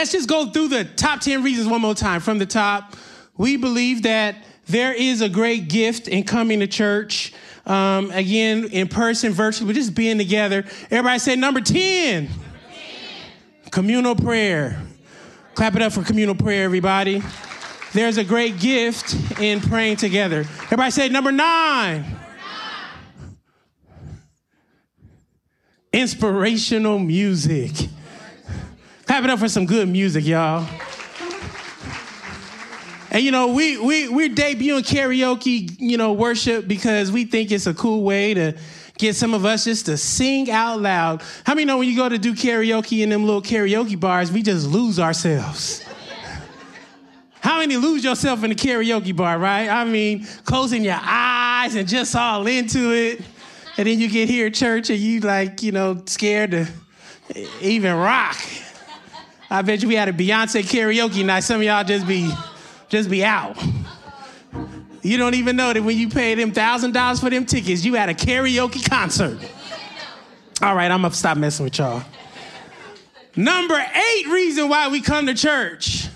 let's 0.00 0.12
just 0.12 0.30
go 0.30 0.46
through 0.46 0.68
the 0.68 0.82
top 0.82 1.20
10 1.20 1.42
reasons 1.42 1.68
one 1.68 1.82
more 1.82 1.94
time 1.94 2.22
from 2.22 2.38
the 2.38 2.46
top. 2.46 2.96
We 3.36 3.58
believe 3.58 4.04
that 4.04 4.34
there 4.64 4.94
is 4.94 5.20
a 5.20 5.28
great 5.28 5.68
gift 5.68 6.08
in 6.08 6.24
coming 6.24 6.60
to 6.60 6.66
church. 6.66 7.34
Um, 7.66 8.10
again, 8.12 8.64
in 8.64 8.88
person, 8.88 9.32
virtually, 9.32 9.66
but 9.66 9.74
just 9.74 9.94
being 9.94 10.16
together. 10.16 10.64
Everybody 10.90 11.18
say 11.18 11.36
number 11.36 11.60
10. 11.60 12.24
Number 12.24 12.30
10. 12.32 13.70
Communal 13.70 14.16
prayer. 14.16 14.80
Clap 15.52 15.76
it 15.76 15.82
up 15.82 15.92
for 15.92 16.02
communal 16.02 16.34
prayer, 16.34 16.64
everybody. 16.64 17.22
There's 17.92 18.16
a 18.16 18.24
great 18.24 18.58
gift 18.58 19.14
in 19.38 19.60
praying 19.60 19.98
together. 19.98 20.46
Everybody 20.62 20.92
say. 20.92 21.10
Number 21.10 21.30
nine. 21.30 22.06
Inspirational 25.92 26.98
music. 26.98 27.90
Clap 29.10 29.24
it 29.24 29.30
up 29.30 29.40
for 29.40 29.48
some 29.48 29.66
good 29.66 29.88
music, 29.88 30.24
y'all. 30.24 30.64
And 33.10 33.24
you 33.24 33.32
know, 33.32 33.48
we 33.48 33.76
we 33.76 34.08
we're 34.08 34.28
debuting 34.28 34.86
karaoke, 34.86 35.74
you 35.80 35.96
know, 35.96 36.12
worship 36.12 36.68
because 36.68 37.10
we 37.10 37.24
think 37.24 37.50
it's 37.50 37.66
a 37.66 37.74
cool 37.74 38.04
way 38.04 38.34
to 38.34 38.56
get 38.98 39.16
some 39.16 39.34
of 39.34 39.44
us 39.44 39.64
just 39.64 39.86
to 39.86 39.96
sing 39.96 40.48
out 40.48 40.80
loud. 40.80 41.24
How 41.44 41.56
many 41.56 41.64
know 41.64 41.78
when 41.78 41.88
you 41.88 41.96
go 41.96 42.08
to 42.08 42.18
do 42.18 42.34
karaoke 42.34 43.02
in 43.02 43.08
them 43.08 43.24
little 43.24 43.42
karaoke 43.42 43.98
bars, 43.98 44.30
we 44.30 44.44
just 44.44 44.68
lose 44.68 45.00
ourselves? 45.00 45.84
How 47.40 47.58
many 47.58 47.78
lose 47.78 48.04
yourself 48.04 48.44
in 48.44 48.50
the 48.50 48.56
karaoke 48.56 49.16
bar, 49.16 49.40
right? 49.40 49.68
I 49.68 49.84
mean, 49.86 50.24
closing 50.44 50.84
your 50.84 51.00
eyes 51.02 51.74
and 51.74 51.88
just 51.88 52.14
all 52.14 52.46
into 52.46 52.92
it. 52.92 53.22
And 53.76 53.88
then 53.88 53.98
you 53.98 54.08
get 54.08 54.28
here 54.28 54.46
at 54.46 54.54
church 54.54 54.88
and 54.88 55.00
you 55.00 55.18
like, 55.18 55.64
you 55.64 55.72
know, 55.72 56.00
scared 56.06 56.52
to 56.52 56.68
even 57.60 57.96
rock. 57.96 58.36
I 59.50 59.62
bet 59.62 59.82
you 59.82 59.88
we 59.88 59.96
had 59.96 60.08
a 60.08 60.12
Beyonce 60.12 60.62
karaoke 60.62 61.24
night. 61.24 61.40
Some 61.40 61.56
of 61.56 61.62
y'all 61.64 61.82
just 61.82 62.06
be 62.06 62.32
just 62.88 63.10
be 63.10 63.24
out. 63.24 63.56
You 65.02 65.16
don't 65.16 65.34
even 65.34 65.56
know 65.56 65.72
that 65.72 65.82
when 65.82 65.98
you 65.98 66.08
paid 66.08 66.38
them 66.38 66.52
thousand 66.52 66.92
dollars 66.92 67.20
for 67.20 67.30
them 67.30 67.44
tickets, 67.46 67.84
you 67.84 67.94
had 67.94 68.08
a 68.08 68.14
karaoke 68.14 68.88
concert. 68.88 69.38
All 70.62 70.76
right, 70.76 70.90
I'm 70.90 71.02
gonna 71.02 71.14
stop 71.14 71.36
messing 71.36 71.64
with 71.64 71.78
y'all. 71.78 72.02
Number 73.34 73.74
eight 73.74 74.26
reason 74.26 74.68
why 74.68 74.88
we 74.88 75.00
come 75.00 75.26
to 75.26 75.34
church 75.34 76.08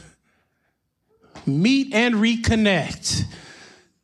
meet 1.47 1.93
and 1.93 2.15
reconnect. 2.17 3.25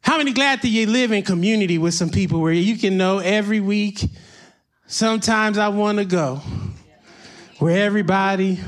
How 0.02 0.18
many 0.18 0.32
glad 0.32 0.62
that 0.62 0.68
you 0.68 0.86
live 0.86 1.12
in 1.12 1.22
community 1.22 1.78
with 1.78 1.94
some 1.94 2.10
people 2.10 2.40
where 2.40 2.52
you 2.52 2.76
can 2.76 2.96
know 2.96 3.18
every 3.18 3.60
week, 3.60 4.04
sometimes 4.86 5.56
I 5.56 5.68
want 5.68 5.98
to 5.98 6.04
go, 6.04 6.40
where 7.58 7.84
everybody 7.84 8.58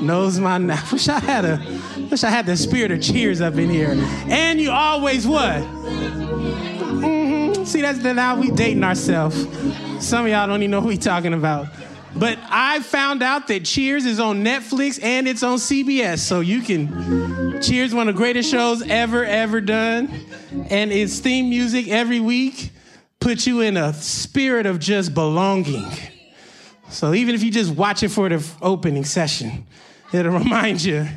knows 0.00 0.38
my 0.38 0.58
name. 0.58 0.78
Wish 0.90 1.08
I 1.08 1.20
had 1.20 1.44
a, 1.44 1.80
wish 2.10 2.24
I 2.24 2.30
had 2.30 2.46
the 2.46 2.56
spirit 2.56 2.90
of 2.90 3.00
cheers 3.02 3.40
up 3.40 3.54
in 3.56 3.68
here. 3.68 3.94
And 4.26 4.60
you 4.60 4.70
always 4.70 5.26
what? 5.26 5.62
Mm-hmm. 6.92 7.64
See, 7.64 7.80
that's 7.82 7.98
the, 7.98 8.14
now 8.14 8.36
we 8.36 8.50
dating 8.50 8.84
ourselves. 8.84 9.46
Some 10.00 10.26
of 10.26 10.30
y'all 10.30 10.46
don't 10.46 10.62
even 10.62 10.70
know 10.70 10.80
who 10.80 10.88
we 10.88 10.98
talking 10.98 11.34
about. 11.34 11.68
But 12.14 12.38
I 12.42 12.80
found 12.80 13.22
out 13.22 13.48
that 13.48 13.64
Cheers 13.64 14.04
is 14.04 14.20
on 14.20 14.44
Netflix 14.44 15.02
and 15.02 15.26
it's 15.26 15.42
on 15.42 15.56
CBS. 15.56 16.18
So 16.18 16.40
you 16.40 16.60
can 16.60 17.62
Cheers, 17.62 17.94
one 17.94 18.08
of 18.08 18.14
the 18.14 18.18
greatest 18.18 18.50
shows 18.50 18.82
ever, 18.82 19.24
ever 19.24 19.60
done. 19.60 20.10
And 20.68 20.90
its 20.90 21.20
theme 21.20 21.48
music 21.48 21.88
every 21.88 22.18
week 22.18 22.72
puts 23.20 23.46
you 23.46 23.60
in 23.60 23.76
a 23.76 23.92
spirit 23.92 24.66
of 24.66 24.80
just 24.80 25.14
belonging. 25.14 25.86
So 26.92 27.14
even 27.14 27.34
if 27.34 27.42
you 27.42 27.50
just 27.50 27.74
watch 27.74 28.02
it 28.02 28.10
for 28.10 28.28
the 28.28 28.46
opening 28.60 29.04
session, 29.04 29.66
it'll 30.12 30.32
remind 30.38 30.84
you. 30.84 31.08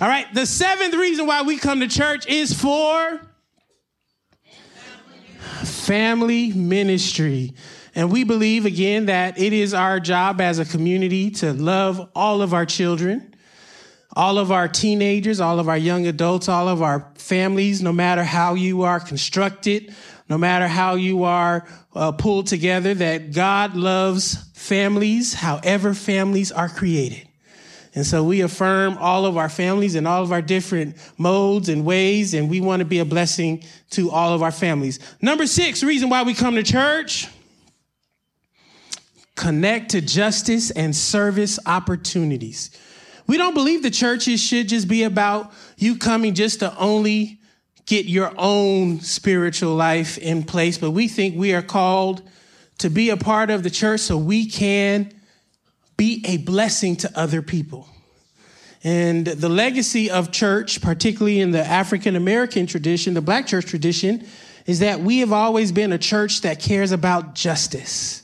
All 0.00 0.08
right, 0.08 0.32
the 0.32 0.46
seventh 0.46 0.94
reason 0.94 1.26
why 1.26 1.42
we 1.42 1.58
come 1.58 1.80
to 1.80 1.88
church 1.88 2.26
is 2.26 2.58
for 2.58 3.20
family 5.64 6.52
ministry. 6.52 7.52
And 7.94 8.10
we 8.10 8.24
believe, 8.24 8.64
again, 8.64 9.06
that 9.06 9.38
it 9.38 9.52
is 9.52 9.74
our 9.74 10.00
job 10.00 10.40
as 10.40 10.58
a 10.60 10.64
community 10.64 11.30
to 11.32 11.52
love 11.52 12.08
all 12.14 12.40
of 12.40 12.54
our 12.54 12.64
children, 12.64 13.34
all 14.14 14.38
of 14.38 14.50
our 14.50 14.68
teenagers, 14.68 15.40
all 15.40 15.58
of 15.58 15.68
our 15.68 15.76
young 15.76 16.06
adults, 16.06 16.48
all 16.48 16.68
of 16.68 16.80
our 16.80 17.10
families, 17.16 17.82
no 17.82 17.92
matter 17.92 18.22
how 18.22 18.54
you 18.54 18.82
are 18.82 19.00
constructed, 19.00 19.94
no 20.28 20.38
matter 20.38 20.68
how 20.68 20.94
you 20.94 21.24
are 21.24 21.66
uh, 21.94 22.12
pulled 22.12 22.46
together, 22.46 22.94
that 22.94 23.32
God 23.32 23.74
loves 23.74 24.50
families, 24.52 25.34
however 25.34 25.94
families 25.94 26.52
are 26.52 26.68
created. 26.68 27.26
And 27.94 28.06
so 28.06 28.22
we 28.22 28.42
affirm 28.42 28.96
all 28.98 29.26
of 29.26 29.36
our 29.36 29.48
families 29.48 29.94
and 29.94 30.06
all 30.06 30.22
of 30.22 30.30
our 30.30 30.42
different 30.42 30.96
modes 31.16 31.68
and 31.68 31.84
ways, 31.84 32.34
and 32.34 32.48
we 32.48 32.60
want 32.60 32.80
to 32.80 32.84
be 32.84 32.98
a 32.98 33.04
blessing 33.04 33.64
to 33.90 34.10
all 34.10 34.34
of 34.34 34.42
our 34.42 34.52
families. 34.52 35.00
Number 35.20 35.46
six 35.46 35.82
reason 35.82 36.08
why 36.10 36.22
we 36.22 36.34
come 36.34 36.54
to 36.54 36.62
church 36.62 37.28
connect 39.34 39.90
to 39.92 40.00
justice 40.00 40.70
and 40.72 40.94
service 40.94 41.58
opportunities. 41.64 42.70
We 43.28 43.36
don't 43.36 43.54
believe 43.54 43.82
the 43.82 43.90
churches 43.90 44.40
should 44.40 44.68
just 44.68 44.88
be 44.88 45.04
about 45.04 45.52
you 45.76 45.96
coming 45.96 46.34
just 46.34 46.60
to 46.60 46.76
only 46.76 47.37
get 47.88 48.04
your 48.04 48.32
own 48.36 49.00
spiritual 49.00 49.74
life 49.74 50.18
in 50.18 50.42
place, 50.42 50.76
but 50.76 50.90
we 50.90 51.08
think 51.08 51.34
we 51.34 51.54
are 51.54 51.62
called 51.62 52.22
to 52.76 52.90
be 52.90 53.08
a 53.08 53.16
part 53.16 53.48
of 53.48 53.62
the 53.62 53.70
church 53.70 54.00
so 54.00 54.16
we 54.16 54.44
can 54.44 55.10
be 55.96 56.22
a 56.28 56.36
blessing 56.36 56.94
to 56.94 57.18
other 57.18 57.40
people. 57.40 57.88
And 58.84 59.26
the 59.26 59.48
legacy 59.48 60.10
of 60.10 60.30
church, 60.30 60.82
particularly 60.82 61.40
in 61.40 61.50
the 61.50 61.64
African 61.64 62.14
American 62.14 62.66
tradition, 62.66 63.14
the 63.14 63.22
black 63.22 63.46
church 63.46 63.64
tradition, 63.64 64.26
is 64.66 64.80
that 64.80 65.00
we 65.00 65.20
have 65.20 65.32
always 65.32 65.72
been 65.72 65.90
a 65.90 65.98
church 65.98 66.42
that 66.42 66.60
cares 66.60 66.92
about 66.92 67.34
justice 67.34 68.22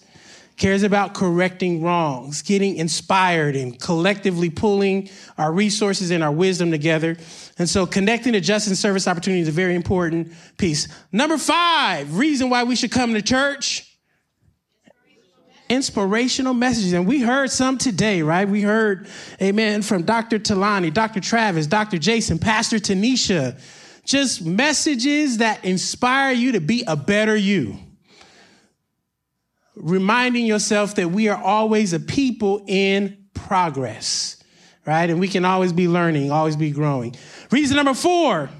cares 0.57 0.85
about 0.85 1.15
correcting 1.15 1.83
wrongs, 1.83 2.43
getting 2.43 2.77
inspired, 2.77 3.57
and 3.57 3.79
collectively 3.81 4.51
pulling 4.51 5.09
our 5.37 5.53
resources 5.53 6.11
and 6.11 6.23
our 6.23 6.31
wisdom 6.31 6.71
together. 6.71 7.17
And 7.59 7.69
so 7.69 7.87
connecting 7.87 8.35
to 8.35 8.41
justice 8.41 8.69
and 8.69 8.79
service 8.79 9.09
opportunity 9.09 9.43
is 9.43 9.49
a 9.49 9.53
very 9.53 9.75
important 9.75 10.33
piece. 10.57 10.87
Number 11.11 11.39
five, 11.39 12.17
reason 12.17 12.51
why 12.51 12.63
we 12.65 12.77
should 12.77 12.93
come 12.93 13.15
to 13.15 13.23
church. 13.23 13.91
Inspirational 15.69 16.55
messages. 16.55 16.93
And 16.93 17.07
we 17.07 17.21
heard 17.21 17.51
some 17.51 17.79
today, 17.79 18.23
right? 18.23 18.49
We 18.49 18.63
heard, 18.63 19.09
amen, 19.43 19.83
from 19.83 20.03
Dr. 20.03 20.39
Talani, 20.39 20.93
Dr. 20.93 21.21
Travis, 21.21 21.67
Dr. 21.67 21.99
Jason, 21.99 22.39
Pastor 22.39 22.77
Tanisha. 22.77 23.59
Just 24.05 24.45
messages 24.45 25.39
that 25.39 25.65
inspire 25.65 26.33
you 26.33 26.53
to 26.53 26.61
be 26.61 26.85
a 26.87 26.95
better 26.95 27.35
you 27.35 27.79
reminding 29.77 30.47
yourself 30.47 30.95
that 30.97 31.11
we 31.11 31.29
are 31.29 31.43
always 31.43 31.93
a 31.93 32.01
people 32.01 32.65
in 32.67 33.27
progress, 33.35 34.43
right? 34.87 35.09
And 35.09 35.21
we 35.21 35.29
can 35.29 35.45
always 35.45 35.73
be 35.73 35.89
learning, 35.89 36.31
always 36.31 36.57
be 36.57 36.71
growing. 36.71 37.15
Reason 37.51 37.77
number 37.77 37.95
four 37.95 38.51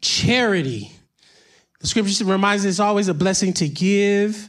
charity. 0.00 0.92
The 1.80 1.86
scripture 1.86 2.24
reminds 2.24 2.64
us 2.64 2.70
it's 2.70 2.80
always 2.80 3.08
a 3.08 3.14
blessing 3.14 3.52
to 3.54 3.68
give 3.68 4.48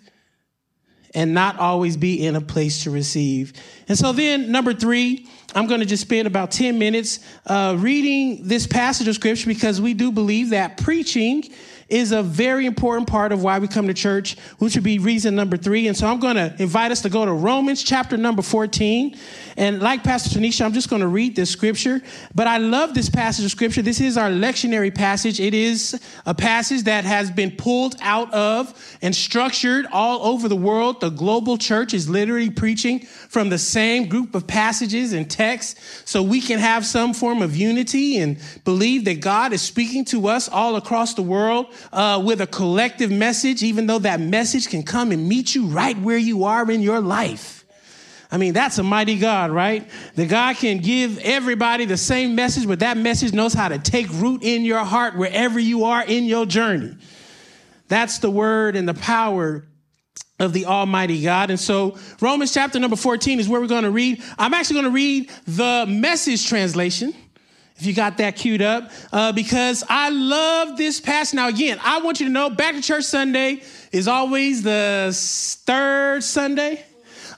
and 1.14 1.34
not 1.34 1.58
always 1.58 1.96
be 1.96 2.26
in 2.26 2.36
a 2.36 2.42
place 2.42 2.84
to 2.84 2.92
receive. 2.92 3.54
And 3.88 3.98
so 3.98 4.12
then, 4.12 4.52
number 4.52 4.74
three, 4.74 5.28
I'm 5.56 5.68
going 5.68 5.80
to 5.80 5.86
just 5.86 6.04
spend 6.04 6.28
about 6.28 6.52
10 6.52 6.78
minutes 6.78 7.20
uh, 7.46 7.76
reading 7.80 8.48
this 8.48 8.68
passage 8.68 9.08
of 9.08 9.16
scripture 9.16 9.48
because 9.48 9.80
we 9.80 9.94
do 9.94 10.12
believe 10.12 10.50
that 10.50 10.78
preaching 10.78 11.46
is 11.88 12.12
a 12.12 12.24
very 12.24 12.66
important 12.66 13.08
part 13.08 13.32
of 13.32 13.44
why 13.44 13.60
we 13.60 13.68
come 13.68 13.88
to 13.88 13.94
church, 13.94 14.38
which 14.58 14.74
would 14.76 14.84
be 14.84 14.98
reason 14.98 15.36
number 15.36 15.56
three. 15.56 15.88
And 15.88 15.96
so 15.96 16.08
I'm 16.08 16.20
going 16.20 16.36
to 16.36 16.56
invite 16.58 16.92
us 16.92 17.02
to 17.02 17.10
go 17.10 17.26
to 17.26 17.32
Romans 17.32 17.84
chapter 17.84 18.18
number 18.18 18.42
14. 18.42 19.16
And 19.58 19.80
like 19.80 20.04
Pastor 20.04 20.40
Tanisha, 20.40 20.66
I'm 20.66 20.74
just 20.74 20.90
going 20.90 21.02
to 21.02 21.08
read 21.08 21.36
this 21.36 21.52
scripture. 21.52 22.02
But 22.34 22.48
I 22.48 22.58
love 22.58 22.96
this 22.96 23.10
passage 23.10 23.46
of 23.46 23.52
scripture. 23.52 23.84
This 23.84 24.02
is 24.02 24.18
our 24.18 24.30
lectionary 24.30 24.94
passage. 24.94 25.40
It 25.40 25.54
is 25.54 26.02
a 26.26 26.34
passage 26.34 26.84
that 26.84 27.06
has 27.06 27.30
been 27.30 27.52
pulled 27.52 27.96
out 28.02 28.34
of 28.34 28.74
and 29.04 29.16
structured 29.16 29.86
all 29.92 30.26
over 30.26 30.50
the 30.50 30.56
world. 30.56 31.02
The 31.02 31.10
global 31.10 31.58
church 31.58 31.94
is 31.94 32.10
literally 32.10 32.50
preaching 32.50 33.02
from 33.02 33.50
the 33.50 33.60
same 33.60 34.08
group 34.10 34.34
of 34.34 34.48
passages 34.48 35.14
and 35.14 35.30
texts 35.30 36.04
so 36.06 36.24
we 36.24 36.42
can 36.42 36.58
have 36.58 36.84
some 36.84 37.14
form 37.14 37.44
of 37.44 37.56
unity 37.56 38.18
and 38.18 38.40
believe 38.64 39.06
that 39.06 39.22
God 39.22 39.54
is 39.54 39.62
speaking 39.62 40.04
to 40.06 40.28
us 40.28 40.50
all 40.50 40.78
across 40.78 41.14
the 41.14 41.22
world 41.22 41.68
uh, 41.92 42.22
with 42.24 42.42
a 42.42 42.48
collective 42.48 43.12
message, 43.12 43.64
even 43.64 43.88
though 43.88 44.00
that 44.00 44.20
message 44.20 44.70
can 44.70 44.84
come 44.84 45.12
and 45.12 45.28
meet 45.28 45.56
you 45.56 45.68
right 45.68 45.98
where 46.00 46.18
you 46.18 46.44
are 46.44 46.70
in 46.70 46.82
your 46.82 47.00
life. 47.00 47.66
I 48.32 48.38
mean, 48.38 48.54
that's 48.54 48.78
a 48.78 48.84
mighty 48.84 49.18
God, 49.18 49.52
right? 49.52 49.90
The 50.16 50.26
God 50.26 50.58
can 50.58 50.80
give 50.80 51.20
everybody 51.20 51.86
the 51.86 51.98
same 51.98 52.36
message, 52.36 52.68
but 52.68 52.80
that 52.80 52.98
message 52.98 53.34
knows 53.34 53.54
how 53.54 53.70
to 53.70 53.78
take 53.78 54.10
root 54.10 54.44
in 54.44 54.66
your 54.66 54.84
heart 54.84 55.16
wherever 55.16 55.60
you 55.60 55.86
are 55.86 56.04
in 56.04 56.26
your 56.26 56.46
journey. 56.46 56.98
That's 57.88 58.20
the 58.20 58.32
word 58.32 58.76
and 58.76 58.90
the 58.90 58.94
power 58.96 59.66
of 60.40 60.54
the 60.54 60.66
Almighty 60.66 61.22
God. 61.22 61.50
And 61.50 61.60
so, 61.60 61.98
Romans 62.20 62.54
chapter 62.54 62.80
number 62.80 62.96
14 62.96 63.40
is 63.40 63.48
where 63.48 63.62
we're 63.62 63.68
going 63.68 63.84
to 63.84 63.92
read. 63.92 64.22
I'm 64.38 64.54
actually 64.54 64.82
going 64.82 64.86
to 64.86 64.92
read 64.92 65.32
the 65.48 65.86
message 65.88 66.48
translation. 66.48 67.14
If 67.78 67.86
you 67.86 67.94
got 67.94 68.18
that 68.18 68.38
queued 68.38 68.62
up, 68.62 68.90
uh, 69.12 69.34
because 69.34 69.84
I 69.90 70.10
love 70.10 70.78
this 70.78 71.02
passage. 71.02 71.36
Now, 71.36 71.50
again, 71.50 71.78
I 71.84 72.00
want 72.00 72.22
you 72.22 72.28
to 72.28 72.32
know 72.32 72.50
Back 72.50 72.76
to 72.76 72.82
Church 72.82 73.04
Sunday 73.04 73.64
is 73.92 74.08
always 74.08 74.64
the 74.64 75.12
third 75.66 76.24
Sunday 76.24 76.86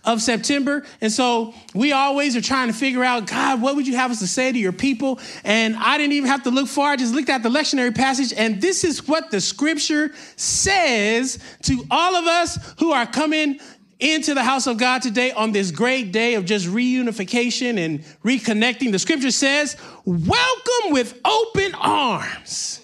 of 0.07 0.21
September. 0.21 0.85
And 1.01 1.11
so 1.11 1.53
we 1.75 1.91
always 1.91 2.35
are 2.35 2.41
trying 2.41 2.67
to 2.67 2.73
figure 2.73 3.03
out, 3.03 3.27
God, 3.27 3.61
what 3.61 3.75
would 3.75 3.85
you 3.85 3.95
have 3.97 4.09
us 4.09 4.19
to 4.19 4.27
say 4.27 4.51
to 4.51 4.57
your 4.57 4.71
people? 4.71 5.19
And 5.43 5.75
I 5.75 5.97
didn't 5.97 6.13
even 6.13 6.29
have 6.29 6.43
to 6.43 6.49
look 6.49 6.67
far. 6.67 6.91
I 6.91 6.95
just 6.95 7.13
looked 7.13 7.29
at 7.29 7.43
the 7.43 7.49
lectionary 7.49 7.93
passage, 7.93 8.31
and 8.31 8.61
this 8.61 8.83
is 8.83 9.07
what 9.07 9.31
the 9.31 9.41
scripture 9.41 10.13
says 10.37 11.39
to 11.63 11.83
all 11.91 12.15
of 12.15 12.25
us 12.25 12.57
who 12.79 12.91
are 12.93 13.05
coming 13.05 13.59
into 13.99 14.33
the 14.33 14.43
house 14.43 14.67
of 14.67 14.77
God 14.77 15.01
today 15.01 15.31
on 15.31 15.51
this 15.51 15.71
great 15.71 16.11
day 16.11 16.35
of 16.35 16.45
just 16.45 16.67
reunification 16.67 17.77
and 17.83 18.01
reconnecting. 18.23 18.91
The 18.91 18.99
scripture 18.99 19.31
says, 19.31 19.75
Welcome 20.05 20.91
with 20.91 21.19
open 21.25 21.73
arms, 21.75 22.81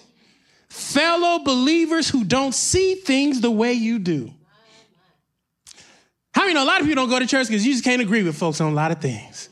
fellow 0.68 1.44
believers 1.44 2.08
who 2.08 2.24
don't 2.24 2.54
see 2.54 2.96
things 2.96 3.40
the 3.40 3.50
way 3.50 3.74
you 3.74 3.98
do. 3.98 4.32
How 6.34 6.42
many 6.42 6.54
know 6.54 6.64
a 6.64 6.66
lot 6.66 6.80
of 6.80 6.86
people 6.86 7.02
don't 7.04 7.10
go 7.10 7.20
to 7.20 7.26
church 7.26 7.46
because 7.46 7.64
you 7.64 7.72
just 7.72 7.84
can't 7.84 8.02
agree 8.02 8.24
with 8.24 8.36
folks 8.36 8.60
on 8.60 8.72
a 8.72 8.74
lot 8.74 8.90
of 8.90 9.00
things? 9.00 9.48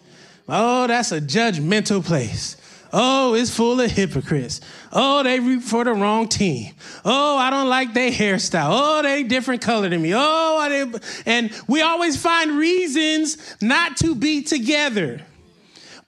Oh, 0.48 0.88
that's 0.88 1.12
a 1.12 1.20
judgmental 1.20 2.04
place. 2.04 2.56
Oh, 2.92 3.34
it's 3.34 3.54
full 3.54 3.80
of 3.80 3.90
hypocrites. 3.90 4.60
Oh, 4.92 5.22
they 5.22 5.40
root 5.40 5.62
for 5.62 5.82
the 5.84 5.94
wrong 5.94 6.28
team. 6.28 6.74
Oh, 7.04 7.38
I 7.38 7.48
don't 7.48 7.68
like 7.68 7.94
their 7.94 8.10
hairstyle. 8.10 8.68
Oh, 8.68 9.02
they 9.02 9.22
different 9.22 9.62
color 9.62 9.88
than 9.88 10.02
me. 10.02 10.12
Oh, 10.14 10.66
they, 10.68 11.00
and 11.24 11.50
we 11.66 11.80
always 11.80 12.20
find 12.20 12.58
reasons 12.58 13.56
not 13.62 13.96
to 13.98 14.14
be 14.14 14.42
together. 14.42 15.22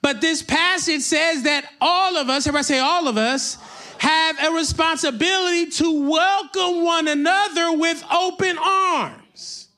But 0.03 0.21
this 0.21 0.43
passage 0.43 1.01
says 1.01 1.43
that 1.43 1.67
all 1.81 2.17
of 2.17 2.29
us, 2.29 2.45
everybody 2.45 2.65
say 2.65 2.79
all 2.79 3.07
of 3.07 3.17
us, 3.17 3.57
have 3.97 4.43
a 4.43 4.51
responsibility 4.51 5.71
to 5.71 6.07
welcome 6.07 6.83
one 6.83 7.07
another 7.07 7.75
with 7.75 8.03
open 8.11 8.59
arms 8.59 9.69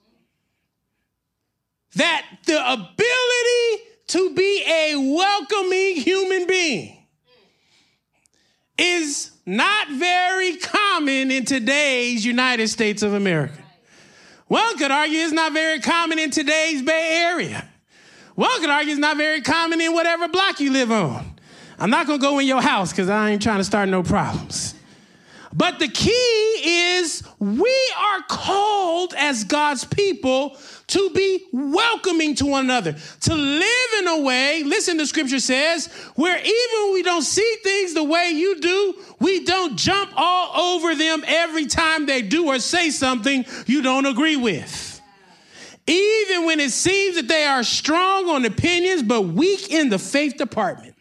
that 1.95 2.25
the 2.45 2.73
ability 2.73 3.83
to 4.07 4.33
be 4.35 4.63
a 4.67 4.97
welcoming 5.15 5.95
human 5.95 6.45
being 6.45 6.96
is 8.77 9.31
not 9.45 9.89
very 9.89 10.57
common 10.57 11.31
in 11.31 11.45
today's 11.45 12.25
United 12.25 12.67
States 12.67 13.01
of 13.01 13.13
America. 13.13 13.63
One 14.47 14.77
could 14.77 14.91
argue 14.91 15.19
it's 15.19 15.33
not 15.33 15.53
very 15.53 15.79
common 15.79 16.19
in 16.19 16.31
today's 16.31 16.81
Bay 16.81 17.23
Area. 17.23 17.67
One 18.35 18.59
could 18.61 18.69
argue 18.69 18.91
it's 18.91 18.99
not 18.99 19.17
very 19.17 19.41
common 19.41 19.81
in 19.81 19.93
whatever 19.93 20.27
block 20.27 20.59
you 20.59 20.71
live 20.71 20.91
on. 20.91 21.37
I'm 21.79 21.89
not 21.89 22.07
gonna 22.07 22.19
go 22.19 22.39
in 22.39 22.47
your 22.47 22.61
house 22.61 22.91
because 22.91 23.09
I 23.09 23.31
ain't 23.31 23.41
trying 23.41 23.57
to 23.57 23.63
start 23.63 23.89
no 23.89 24.03
problems. 24.03 24.73
But 25.53 25.79
the 25.79 25.87
key 25.87 26.11
is 26.11 27.26
we 27.39 27.93
are 27.97 28.21
called 28.27 29.13
as 29.15 29.43
God's 29.43 29.85
people 29.85 30.57
to 30.87 31.09
be 31.11 31.45
welcoming 31.51 32.33
to 32.35 32.47
one 32.47 32.65
another, 32.65 32.95
to 33.21 33.35
live 33.35 33.89
in 33.99 34.07
a 34.07 34.21
way, 34.21 34.63
listen, 34.63 34.97
the 34.97 35.05
scripture 35.05 35.39
says, 35.39 35.87
where 36.15 36.37
even 36.37 36.93
we 36.93 37.03
don't 37.03 37.21
see 37.21 37.57
things 37.63 37.93
the 37.93 38.03
way 38.03 38.31
you 38.31 38.59
do, 38.59 38.95
we 39.19 39.45
don't 39.45 39.77
jump 39.77 40.11
all 40.15 40.75
over 40.75 40.95
them 40.95 41.23
every 41.27 41.67
time 41.67 42.07
they 42.07 42.23
do 42.23 42.47
or 42.47 42.57
say 42.57 42.89
something 42.89 43.45
you 43.67 43.83
don't 43.83 44.07
agree 44.07 44.37
with. 44.37 44.99
Even 45.85 46.45
when 46.45 46.59
it 46.59 46.71
seems 46.71 47.17
that 47.17 47.27
they 47.27 47.45
are 47.45 47.63
strong 47.63 48.29
on 48.29 48.45
opinions 48.45 49.03
but 49.03 49.21
weak 49.21 49.71
in 49.71 49.89
the 49.89 49.99
faith 49.99 50.37
department. 50.37 50.95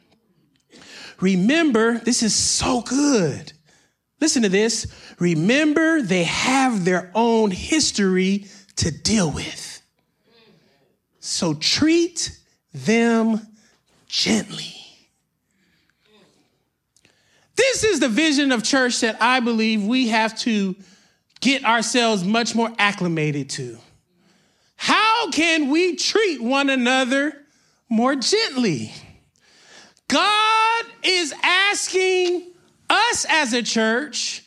Remember, 1.21 1.99
this 1.99 2.23
is 2.23 2.35
so 2.35 2.83
good. 2.83 3.53
Listen 4.21 4.43
to 4.43 4.49
this. 4.49 4.87
Remember, 5.19 6.03
they 6.03 6.25
have 6.25 6.85
their 6.85 7.11
own 7.15 7.51
history 7.51 8.47
to 8.77 8.91
deal 8.91 9.31
with. 9.31 9.83
So 11.21 11.55
treat 11.55 12.39
them 12.73 13.41
gently. 14.07 14.75
This 17.57 17.85
is 17.85 18.01
the 18.01 18.09
vision 18.09 18.53
of 18.53 18.63
church 18.63 19.01
that 19.01 19.17
I 19.21 19.41
believe 19.41 19.85
we 19.85 20.09
have 20.09 20.39
to 20.41 20.77
get 21.41 21.65
ourselves 21.65 22.23
much 22.25 22.55
more 22.55 22.71
acclimated 22.79 23.51
to. 23.51 23.79
How 24.77 25.31
can 25.31 25.71
we 25.71 25.97
treat 25.97 26.43
one 26.43 26.71
another 26.71 27.33
more 27.89 28.15
gently? 28.15 28.93
God 30.09 30.85
is 31.03 31.35
asking 31.43 32.53
us 32.89 33.27
as 33.29 33.53
a 33.53 33.63
church, 33.63 34.43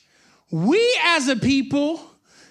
we 0.51 0.99
as 1.05 1.27
a 1.27 1.35
people, 1.35 2.01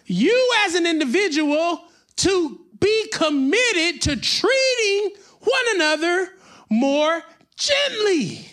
you 0.06 0.52
as 0.64 0.74
an 0.74 0.86
individual 0.86 1.84
to 2.16 2.60
be 2.80 3.08
committed 3.12 4.02
to 4.02 4.16
treating 4.16 5.10
one 5.40 5.64
another 5.74 6.28
more 6.70 7.22
gently. 7.56 8.46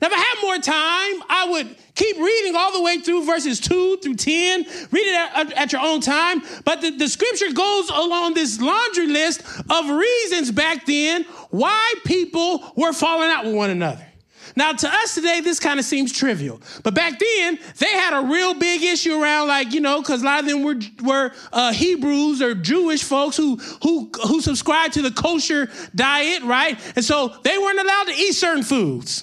Now, 0.00 0.08
if 0.08 0.12
I 0.12 0.18
had 0.18 0.42
more 0.42 0.58
time, 0.58 1.24
I 1.28 1.46
would 1.50 1.76
keep 1.94 2.16
reading 2.18 2.54
all 2.54 2.72
the 2.72 2.82
way 2.82 2.98
through 2.98 3.24
verses 3.24 3.60
2 3.60 3.98
through 4.02 4.14
10. 4.14 4.64
Read 4.90 5.06
it 5.06 5.30
at, 5.34 5.52
at 5.52 5.72
your 5.72 5.80
own 5.80 6.00
time. 6.00 6.42
But 6.64 6.82
the, 6.82 6.90
the 6.90 7.08
scripture 7.08 7.52
goes 7.52 7.88
along 7.88 8.34
this 8.34 8.60
laundry 8.60 9.06
list 9.06 9.42
of 9.70 9.88
reasons 9.88 10.52
back 10.52 10.84
then 10.84 11.24
why 11.50 11.94
people 12.04 12.72
were 12.76 12.92
falling 12.92 13.30
out 13.30 13.46
with 13.46 13.54
one 13.54 13.70
another. 13.70 14.05
Now, 14.54 14.72
to 14.72 14.88
us 14.88 15.14
today, 15.14 15.40
this 15.40 15.58
kind 15.58 15.80
of 15.80 15.84
seems 15.84 16.12
trivial. 16.12 16.60
But 16.82 16.94
back 16.94 17.18
then, 17.18 17.58
they 17.78 17.90
had 17.90 18.18
a 18.18 18.26
real 18.26 18.54
big 18.54 18.82
issue 18.82 19.20
around, 19.20 19.48
like, 19.48 19.72
you 19.72 19.80
know, 19.80 20.00
because 20.00 20.22
a 20.22 20.24
lot 20.24 20.40
of 20.40 20.46
them 20.46 20.62
were, 20.62 20.76
were 21.02 21.32
uh, 21.52 21.72
Hebrews 21.72 22.40
or 22.40 22.54
Jewish 22.54 23.02
folks 23.02 23.36
who, 23.36 23.56
who, 23.82 24.10
who 24.26 24.40
subscribed 24.40 24.94
to 24.94 25.02
the 25.02 25.10
kosher 25.10 25.70
diet, 25.94 26.42
right? 26.42 26.78
And 26.94 27.04
so 27.04 27.34
they 27.42 27.58
weren't 27.58 27.80
allowed 27.80 28.04
to 28.04 28.14
eat 28.14 28.32
certain 28.32 28.62
foods. 28.62 29.22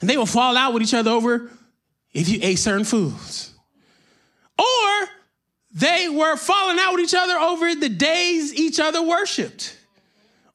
And 0.00 0.08
they 0.08 0.16
would 0.16 0.28
fall 0.28 0.56
out 0.56 0.72
with 0.72 0.82
each 0.82 0.94
other 0.94 1.10
over 1.10 1.50
if 2.12 2.28
you 2.28 2.40
ate 2.42 2.58
certain 2.58 2.84
foods. 2.84 3.54
Or 4.58 5.08
they 5.72 6.08
were 6.08 6.36
falling 6.36 6.78
out 6.80 6.94
with 6.94 7.04
each 7.04 7.14
other 7.14 7.38
over 7.38 7.74
the 7.74 7.88
days 7.88 8.52
each 8.54 8.80
other 8.80 9.02
worshiped, 9.02 9.78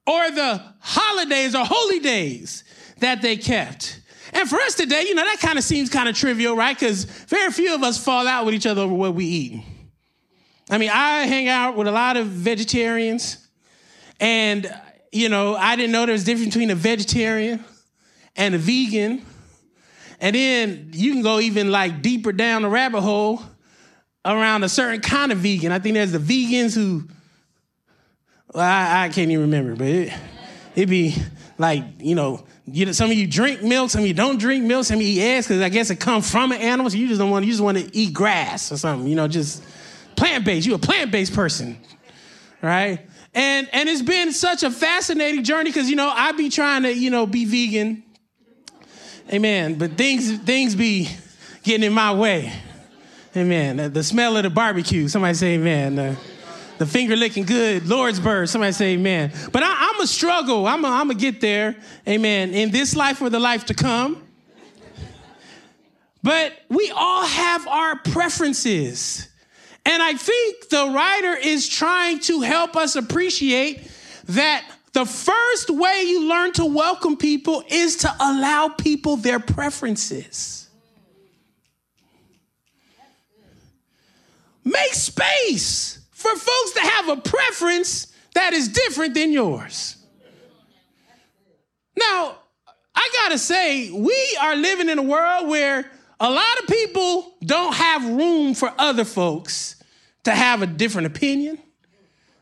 or 0.05 0.29
the 0.29 0.61
holidays 0.79 1.55
or 1.55 1.63
holy 1.65 1.99
days 1.99 2.64
that 2.99 3.21
they 3.21 3.37
kept. 3.37 4.01
And 4.33 4.49
for 4.49 4.57
us 4.57 4.75
today, 4.75 5.03
you 5.03 5.15
know, 5.15 5.23
that 5.23 5.39
kind 5.39 5.57
of 5.57 5.63
seems 5.63 5.89
kind 5.89 6.09
of 6.09 6.15
trivial, 6.15 6.55
right? 6.55 6.77
Because 6.77 7.05
very 7.05 7.51
few 7.51 7.73
of 7.73 7.83
us 7.83 8.03
fall 8.03 8.27
out 8.27 8.45
with 8.45 8.53
each 8.53 8.65
other 8.65 8.81
over 8.81 8.93
what 8.93 9.15
we 9.15 9.25
eat. 9.25 9.63
I 10.69 10.77
mean, 10.77 10.89
I 10.91 11.25
hang 11.25 11.47
out 11.47 11.75
with 11.77 11.87
a 11.87 11.91
lot 11.91 12.17
of 12.17 12.27
vegetarians, 12.27 13.37
and, 14.19 14.73
you 15.11 15.29
know, 15.29 15.55
I 15.55 15.75
didn't 15.75 15.91
know 15.91 16.05
there 16.05 16.13
was 16.13 16.23
a 16.23 16.25
difference 16.25 16.53
between 16.53 16.71
a 16.71 16.75
vegetarian 16.75 17.63
and 18.35 18.55
a 18.55 18.57
vegan. 18.57 19.25
And 20.19 20.35
then 20.35 20.89
you 20.93 21.13
can 21.13 21.21
go 21.21 21.39
even 21.39 21.71
like 21.71 22.01
deeper 22.01 22.31
down 22.31 22.63
the 22.63 22.69
rabbit 22.69 23.01
hole 23.01 23.41
around 24.23 24.63
a 24.63 24.69
certain 24.69 25.01
kind 25.01 25.31
of 25.31 25.39
vegan. 25.39 25.71
I 25.71 25.79
think 25.79 25.93
there's 25.93 26.13
the 26.13 26.19
vegans 26.19 26.73
who, 26.73 27.03
well, 28.53 28.63
I, 28.63 29.05
I 29.05 29.09
can't 29.09 29.29
even 29.29 29.41
remember, 29.41 29.75
but 29.75 29.87
it, 29.87 30.13
it'd 30.75 30.89
be 30.89 31.15
like, 31.57 31.83
you 31.99 32.15
know, 32.15 32.45
you, 32.67 32.85
know, 32.85 32.91
some 32.91 33.11
of 33.11 33.17
you 33.17 33.27
drink 33.27 33.61
milk, 33.61 33.91
some 33.91 34.01
of 34.01 34.07
you 34.07 34.13
don't 34.13 34.39
drink 34.39 34.63
milk, 34.63 34.85
some 34.85 34.97
of 34.97 35.01
you 35.01 35.21
eat 35.21 35.21
eggs 35.21 35.47
because 35.47 35.61
I 35.61 35.69
guess 35.69 35.89
it 35.89 35.99
comes 35.99 36.29
from 36.29 36.51
an 36.51 36.59
animal. 36.59 36.89
So 36.89 36.97
you 36.97 37.07
just 37.07 37.19
don't 37.19 37.29
want, 37.29 37.45
you 37.45 37.51
just 37.51 37.63
want 37.63 37.77
to 37.77 37.95
eat 37.95 38.13
grass 38.13 38.71
or 38.71 38.77
something, 38.77 39.07
you 39.07 39.15
know, 39.15 39.27
just 39.27 39.63
plant 40.15 40.45
based. 40.45 40.65
You're 40.65 40.77
a 40.77 40.79
plant 40.79 41.11
based 41.11 41.33
person, 41.33 41.77
right? 42.61 42.99
And 43.33 43.67
and 43.73 43.89
it's 43.89 44.01
been 44.01 44.31
such 44.31 44.63
a 44.63 44.71
fascinating 44.71 45.43
journey 45.43 45.69
because 45.69 45.89
you 45.89 45.95
know 45.95 46.09
I 46.09 46.31
be 46.31 46.49
trying 46.49 46.83
to 46.83 46.93
you 46.93 47.09
know 47.09 47.25
be 47.25 47.45
vegan, 47.45 48.03
amen. 49.31 49.75
But 49.75 49.97
things 49.97 50.37
things 50.39 50.73
be 50.73 51.09
getting 51.63 51.83
in 51.83 51.93
my 51.93 52.13
way, 52.13 52.53
amen. 53.35 53.91
The 53.91 54.03
smell 54.03 54.37
of 54.37 54.43
the 54.43 54.49
barbecue, 54.49 55.09
somebody 55.09 55.33
say 55.33 55.55
amen. 55.55 55.99
Uh, 55.99 56.15
the 56.77 56.85
finger 56.85 57.15
licking 57.15 57.45
good, 57.45 57.87
Lord's 57.87 58.19
bird. 58.19 58.49
Somebody 58.49 58.73
say 58.73 58.93
amen. 58.93 59.31
But 59.51 59.63
I, 59.63 59.91
am 59.93 60.01
a 60.01 60.07
struggle. 60.07 60.67
I'm 60.67 60.81
going 60.81 61.09
to 61.09 61.15
get 61.15 61.41
there, 61.41 61.75
amen, 62.07 62.53
in 62.53 62.71
this 62.71 62.95
life 62.95 63.21
or 63.21 63.29
the 63.29 63.39
life 63.39 63.65
to 63.65 63.73
come. 63.73 64.21
But 66.21 66.53
we 66.69 66.91
all 66.95 67.25
have 67.25 67.67
our 67.67 67.99
preferences. 67.99 69.29
And 69.85 70.01
I 70.01 70.13
think 70.13 70.69
the 70.69 70.89
writer 70.89 71.35
is 71.37 71.67
trying 71.67 72.19
to 72.21 72.41
help 72.41 72.75
us 72.75 72.95
appreciate 72.95 73.87
that 74.25 74.65
the 74.93 75.05
first 75.05 75.69
way 75.69 76.03
you 76.07 76.27
learn 76.27 76.53
to 76.53 76.65
welcome 76.65 77.17
people 77.17 77.63
is 77.69 77.97
to 77.97 78.15
allow 78.19 78.69
people 78.69 79.17
their 79.17 79.39
preferences. 79.39 80.67
Make 84.63 84.93
space 84.93 85.99
for 86.25 86.39
folks 86.39 86.71
to 86.71 86.79
have 86.81 87.09
a 87.09 87.17
preference 87.17 88.07
that 88.33 88.53
is 88.53 88.67
different 88.69 89.13
than 89.13 89.31
yours. 89.31 89.97
Now, 91.95 92.37
I 92.95 93.09
gotta 93.13 93.37
say, 93.37 93.91
we 93.91 94.37
are 94.41 94.55
living 94.55 94.89
in 94.89 94.97
a 94.97 95.03
world 95.03 95.47
where 95.47 95.85
a 96.19 96.31
lot 96.31 96.59
of 96.61 96.67
people 96.67 97.35
don't 97.45 97.75
have 97.75 98.03
room 98.05 98.55
for 98.55 98.73
other 98.79 99.05
folks 99.05 99.75
to 100.23 100.31
have 100.31 100.63
a 100.63 100.67
different 100.67 101.05
opinion, 101.07 101.59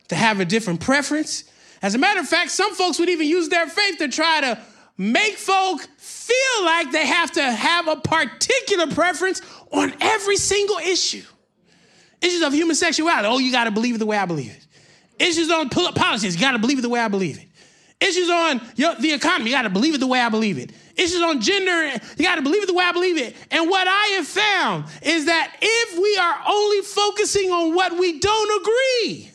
to 0.08 0.16
have 0.16 0.40
a 0.40 0.46
different 0.46 0.80
preference. 0.80 1.44
As 1.82 1.94
a 1.94 1.98
matter 1.98 2.22
of 2.22 2.28
fact, 2.28 2.52
some 2.52 2.74
folks 2.76 3.00
would 3.00 3.10
even 3.10 3.28
use 3.28 3.50
their 3.50 3.68
faith 3.68 3.98
to 3.98 4.08
try 4.08 4.40
to 4.40 4.62
make 4.98 5.36
folk 5.36 5.82
feel 5.98 6.66
like 6.66 6.92
they 6.94 7.06
have 7.06 7.32
to 7.34 7.52
have 7.52 7.90
a 7.90 7.98
particular 7.98 8.88
preference 8.88 9.42
on 9.72 9.94
every 10.00 10.38
single 10.38 10.78
issue. 10.78 11.24
Issues 12.24 12.42
of 12.42 12.54
human 12.54 12.76
sexuality, 12.76 13.28
oh, 13.28 13.38
you 13.38 13.52
gotta 13.52 13.70
believe 13.70 13.96
it 13.96 13.98
the 13.98 14.06
way 14.06 14.18
I 14.18 14.26
believe 14.26 14.50
it. 14.50 14.66
Issues 15.24 15.52
on 15.52 15.70
politics, 15.70 16.34
you 16.34 16.42
gotta 16.42 16.58
believe 16.58 16.80
it 16.80 16.82
the 16.82 16.90
way 16.90 17.02
I 17.02 17.10
believe 17.10 17.38
it. 17.38 17.48
Issues 18.00 18.30
on 18.30 18.62
the 18.76 19.12
economy, 19.14 19.50
you 19.50 19.56
gotta 19.56 19.70
believe 19.70 19.94
it 19.94 20.00
the 20.00 20.08
way 20.08 20.20
I 20.20 20.30
believe 20.30 20.58
it. 20.58 20.72
Issues 20.96 21.22
on 21.22 21.42
gender, 21.42 22.00
you 22.18 22.24
gotta 22.26 22.42
believe 22.42 22.64
it 22.64 22.68
the 22.68 22.74
way 22.74 22.86
I 22.86 22.92
believe 22.94 23.18
it. 23.18 23.36
And 23.52 23.70
what 23.70 23.88
I 23.88 24.06
have 24.16 24.28
found 24.28 24.86
is 25.02 25.26
that 25.26 25.54
if 25.62 26.00
we 26.00 26.18
are 26.18 26.40
only 26.48 26.82
focusing 26.82 27.52
on 27.52 27.76
what 27.76 27.98
we 27.98 28.20
don't 28.20 28.62
agree, 28.62 29.32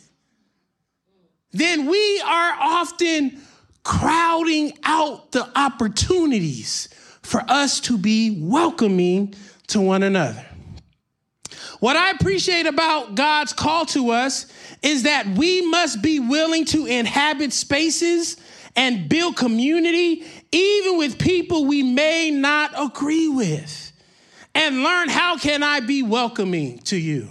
then 1.53 1.87
we 1.87 2.21
are 2.21 2.57
often 2.59 3.41
crowding 3.85 4.73
out 4.85 5.33
the 5.33 5.49
opportunities 5.59 6.89
for 7.23 7.43
us 7.49 7.81
to 7.81 7.99
be 7.99 8.39
welcoming 8.43 9.35
to 9.69 9.81
one 9.81 10.03
another. 10.03 10.45
What 11.81 11.97
I 11.97 12.11
appreciate 12.11 12.67
about 12.67 13.15
God's 13.15 13.53
call 13.53 13.87
to 13.87 14.11
us 14.11 14.47
is 14.83 15.05
that 15.05 15.27
we 15.27 15.63
must 15.71 16.03
be 16.03 16.19
willing 16.19 16.65
to 16.67 16.87
inhabit 16.87 17.53
spaces 17.53 18.37
and 18.75 19.09
build 19.09 19.37
community, 19.37 20.25
even 20.53 20.99
with 20.99 21.19
people 21.19 21.67
we 21.67 21.83
may 21.83 22.31
not 22.31 22.73
agree 22.77 23.29
with, 23.29 23.93
and 24.55 24.83
learn 24.83 25.09
how 25.09 25.37
can 25.37 25.63
I 25.63 25.81
be 25.81 26.03
welcoming 26.03 26.79
to 26.81 26.97
you? 26.97 27.31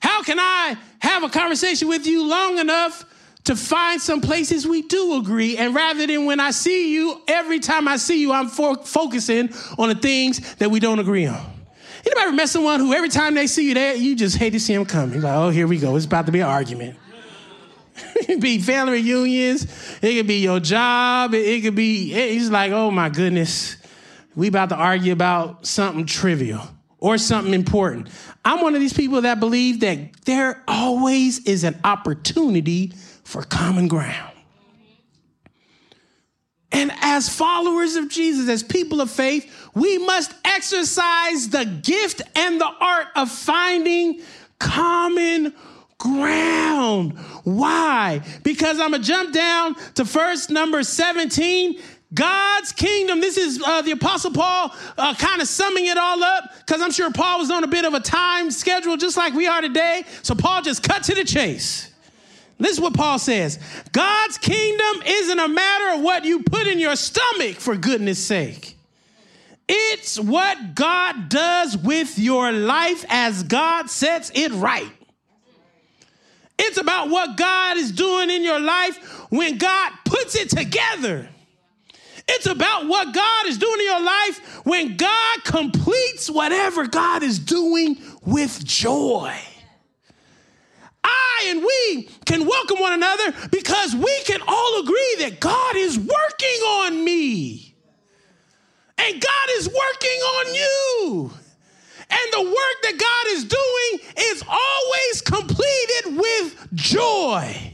How 0.00 0.22
can 0.22 0.38
I 0.40 0.76
have 1.00 1.22
a 1.22 1.28
conversation 1.28 1.88
with 1.88 2.06
you 2.06 2.28
long 2.28 2.58
enough 2.58 3.04
to 3.44 3.56
find 3.56 4.00
some 4.00 4.20
places 4.20 4.66
we 4.66 4.82
do 4.82 5.18
agree. 5.18 5.56
And 5.56 5.74
rather 5.74 6.06
than 6.06 6.26
when 6.26 6.38
I 6.38 6.52
see 6.52 6.92
you, 6.92 7.20
every 7.26 7.58
time 7.58 7.88
I 7.88 7.96
see 7.96 8.20
you, 8.20 8.32
I'm 8.32 8.48
focusing 8.48 9.52
on 9.78 9.88
the 9.88 9.94
things 9.96 10.54
that 10.56 10.70
we 10.70 10.78
don't 10.78 11.00
agree 11.00 11.26
on. 11.26 11.61
Anybody 12.04 12.26
ever 12.26 12.32
met 12.32 12.48
someone 12.48 12.80
who 12.80 12.92
every 12.92 13.08
time 13.08 13.34
they 13.34 13.46
see 13.46 13.68
you 13.68 13.74
there, 13.74 13.94
you 13.94 14.16
just 14.16 14.36
hate 14.36 14.50
to 14.50 14.60
see 14.60 14.74
them 14.74 14.84
coming? 14.84 15.20
Like, 15.20 15.34
oh, 15.34 15.50
here 15.50 15.66
we 15.66 15.78
go. 15.78 15.96
It's 15.96 16.04
about 16.06 16.26
to 16.26 16.32
be 16.32 16.40
an 16.40 16.46
argument. 16.46 16.96
it 18.16 18.26
could 18.26 18.40
be 18.40 18.58
family 18.58 18.94
reunions. 18.94 19.64
It 20.02 20.14
could 20.14 20.26
be 20.26 20.40
your 20.40 20.58
job. 20.58 21.34
It, 21.34 21.46
it 21.46 21.60
could 21.62 21.74
be, 21.74 22.12
it's 22.12 22.50
like, 22.50 22.72
oh 22.72 22.90
my 22.90 23.08
goodness, 23.08 23.76
we 24.34 24.48
about 24.48 24.70
to 24.70 24.76
argue 24.76 25.12
about 25.12 25.66
something 25.66 26.06
trivial 26.06 26.62
or 26.98 27.18
something 27.18 27.54
important. 27.54 28.08
I'm 28.44 28.62
one 28.62 28.74
of 28.74 28.80
these 28.80 28.92
people 28.92 29.20
that 29.22 29.38
believe 29.38 29.80
that 29.80 30.24
there 30.24 30.62
always 30.66 31.40
is 31.46 31.62
an 31.62 31.78
opportunity 31.84 32.92
for 33.24 33.42
common 33.42 33.88
ground. 33.88 34.31
And 36.72 36.90
as 37.00 37.28
followers 37.28 37.96
of 37.96 38.08
Jesus, 38.08 38.48
as 38.48 38.62
people 38.62 39.00
of 39.00 39.10
faith, 39.10 39.70
we 39.74 39.98
must 39.98 40.34
exercise 40.44 41.50
the 41.50 41.64
gift 41.64 42.22
and 42.34 42.60
the 42.60 42.70
art 42.80 43.08
of 43.14 43.30
finding 43.30 44.22
common 44.58 45.54
ground. 45.98 47.18
Why? 47.44 48.22
Because 48.42 48.80
I'm 48.80 48.90
going 48.90 49.02
to 49.02 49.08
jump 49.08 49.32
down 49.32 49.76
to 49.94 50.04
first 50.04 50.50
number 50.50 50.82
17. 50.82 51.78
God's 52.14 52.72
kingdom. 52.72 53.20
This 53.20 53.36
is 53.36 53.62
uh, 53.62 53.82
the 53.82 53.92
Apostle 53.92 54.32
Paul 54.32 54.74
uh, 54.98 55.14
kind 55.14 55.40
of 55.40 55.48
summing 55.48 55.86
it 55.86 55.96
all 55.96 56.22
up 56.22 56.52
because 56.58 56.82
I'm 56.82 56.90
sure 56.90 57.10
Paul 57.10 57.38
was 57.38 57.50
on 57.50 57.64
a 57.64 57.68
bit 57.68 57.84
of 57.84 57.94
a 57.94 58.00
time 58.00 58.50
schedule 58.50 58.96
just 58.96 59.16
like 59.16 59.32
we 59.32 59.46
are 59.46 59.60
today. 59.60 60.04
So 60.22 60.34
Paul 60.34 60.62
just 60.62 60.82
cut 60.82 61.04
to 61.04 61.14
the 61.14 61.24
chase. 61.24 61.91
This 62.58 62.72
is 62.72 62.80
what 62.80 62.94
Paul 62.94 63.18
says 63.18 63.58
God's 63.92 64.38
kingdom 64.38 65.02
isn't 65.04 65.38
a 65.38 65.48
matter 65.48 65.98
of 65.98 66.02
what 66.02 66.24
you 66.24 66.42
put 66.42 66.66
in 66.66 66.78
your 66.78 66.96
stomach, 66.96 67.56
for 67.56 67.76
goodness 67.76 68.24
sake. 68.24 68.76
It's 69.68 70.18
what 70.18 70.74
God 70.74 71.28
does 71.28 71.76
with 71.76 72.18
your 72.18 72.52
life 72.52 73.04
as 73.08 73.42
God 73.42 73.88
sets 73.88 74.30
it 74.34 74.52
right. 74.52 74.90
It's 76.58 76.76
about 76.78 77.08
what 77.08 77.36
God 77.36 77.76
is 77.76 77.90
doing 77.92 78.30
in 78.30 78.42
your 78.44 78.60
life 78.60 78.96
when 79.30 79.58
God 79.58 79.92
puts 80.04 80.36
it 80.36 80.50
together. 80.50 81.28
It's 82.28 82.46
about 82.46 82.86
what 82.86 83.12
God 83.12 83.46
is 83.46 83.58
doing 83.58 83.80
in 83.80 83.86
your 83.86 84.02
life 84.02 84.64
when 84.64 84.96
God 84.96 85.44
completes 85.44 86.30
whatever 86.30 86.86
God 86.86 87.22
is 87.22 87.38
doing 87.38 87.98
with 88.24 88.64
joy. 88.64 89.36
I 91.40 91.46
and 91.48 91.60
we 91.60 92.08
can 92.24 92.46
welcome 92.46 92.78
one 92.78 92.92
another 92.92 93.32
because 93.50 93.94
we 93.94 94.20
can 94.24 94.40
all 94.46 94.80
agree 94.80 95.16
that 95.20 95.40
God 95.40 95.76
is 95.76 95.98
working 95.98 96.60
on 96.60 97.04
me. 97.04 97.74
And 98.98 99.20
God 99.20 99.48
is 99.56 99.68
working 99.68 100.20
on 100.20 100.54
you. 100.54 101.30
And 102.10 102.32
the 102.32 102.42
work 102.42 102.82
that 102.82 102.98
God 102.98 103.32
is 103.34 103.44
doing 103.44 104.10
is 104.18 104.44
always 104.48 105.22
completed 105.22 106.16
with 106.16 106.68
joy. 106.74 107.72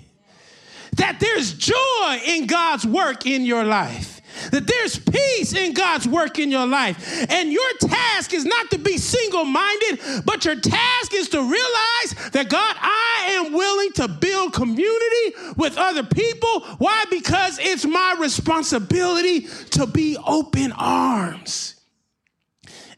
That 0.96 1.20
there's 1.20 1.54
joy 1.54 2.20
in 2.26 2.46
God's 2.46 2.86
work 2.86 3.26
in 3.26 3.44
your 3.44 3.64
life 3.64 4.17
that 4.50 4.66
there's 4.66 4.98
peace 4.98 5.54
in 5.54 5.74
God's 5.74 6.06
work 6.06 6.38
in 6.38 6.50
your 6.50 6.66
life. 6.66 7.26
And 7.30 7.52
your 7.52 7.72
task 7.80 8.32
is 8.32 8.44
not 8.44 8.70
to 8.70 8.78
be 8.78 8.98
single 8.98 9.44
minded, 9.44 10.00
but 10.24 10.44
your 10.44 10.56
task 10.56 11.14
is 11.14 11.28
to 11.30 11.38
realize 11.38 12.30
that 12.32 12.48
God, 12.48 12.76
I 12.78 13.42
am 13.44 13.52
willing 13.52 13.92
to 13.92 14.08
build 14.08 14.52
community 14.52 15.54
with 15.56 15.76
other 15.76 16.02
people. 16.02 16.60
Why? 16.78 17.04
Because 17.10 17.58
it's 17.60 17.84
my 17.84 18.16
responsibility 18.18 19.42
to 19.70 19.86
be 19.86 20.16
open 20.26 20.72
arms 20.72 21.74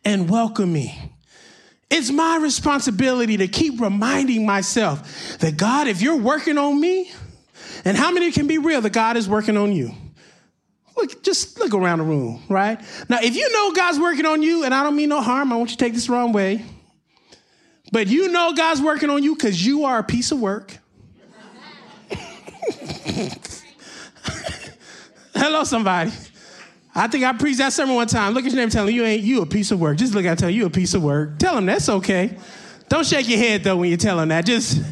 and 0.04 0.28
welcoming. 0.30 0.92
It's 1.90 2.10
my 2.10 2.36
responsibility 2.36 3.36
to 3.38 3.48
keep 3.48 3.80
reminding 3.80 4.46
myself 4.46 5.38
that 5.38 5.56
God, 5.56 5.88
if 5.88 6.00
you're 6.00 6.16
working 6.16 6.56
on 6.56 6.80
me, 6.80 7.10
and 7.84 7.96
how 7.96 8.10
many 8.10 8.30
can 8.30 8.46
be 8.46 8.58
real 8.58 8.80
that 8.82 8.92
God 8.92 9.16
is 9.16 9.28
working 9.28 9.56
on 9.56 9.72
you? 9.72 9.92
Look, 11.00 11.22
just 11.22 11.58
look 11.58 11.72
around 11.72 12.00
the 12.00 12.04
room, 12.04 12.42
right? 12.50 12.78
Now, 13.08 13.20
if 13.22 13.34
you 13.34 13.50
know 13.52 13.72
God's 13.72 13.98
working 13.98 14.26
on 14.26 14.42
you, 14.42 14.64
and 14.64 14.74
I 14.74 14.82
don't 14.82 14.94
mean 14.94 15.08
no 15.08 15.22
harm, 15.22 15.50
I 15.50 15.56
want 15.56 15.70
you 15.70 15.76
to 15.76 15.84
take 15.84 15.94
this 15.94 16.10
wrong 16.10 16.34
way, 16.34 16.62
but 17.90 18.06
you 18.06 18.28
know 18.28 18.52
God's 18.52 18.82
working 18.82 19.08
on 19.08 19.22
you 19.22 19.34
because 19.34 19.64
you 19.64 19.86
are 19.86 19.98
a 19.98 20.04
piece 20.04 20.30
of 20.30 20.40
work. 20.40 20.76
Hello, 25.34 25.64
somebody. 25.64 26.12
I 26.94 27.06
think 27.08 27.24
I 27.24 27.32
preached 27.32 27.58
that 27.58 27.72
sermon 27.72 27.94
one 27.94 28.06
time. 28.06 28.34
Look 28.34 28.44
at 28.44 28.50
your 28.52 28.60
neighbor, 28.60 28.70
telling 28.70 28.94
you 28.94 29.04
ain't 29.04 29.22
you 29.22 29.40
a 29.40 29.46
piece 29.46 29.70
of 29.70 29.80
work. 29.80 29.96
Just 29.96 30.14
look 30.14 30.26
at 30.26 30.38
tell 30.38 30.50
you 30.50 30.66
a 30.66 30.70
piece 30.70 30.92
of 30.92 31.02
work. 31.02 31.38
Tell 31.38 31.56
him 31.56 31.64
that's 31.64 31.88
okay. 31.88 32.36
Don't 32.90 33.06
shake 33.06 33.26
your 33.26 33.38
head 33.38 33.64
though 33.64 33.78
when 33.78 33.88
you 33.90 33.96
tell 33.96 34.20
him 34.20 34.28
that. 34.28 34.44
Just 34.44 34.82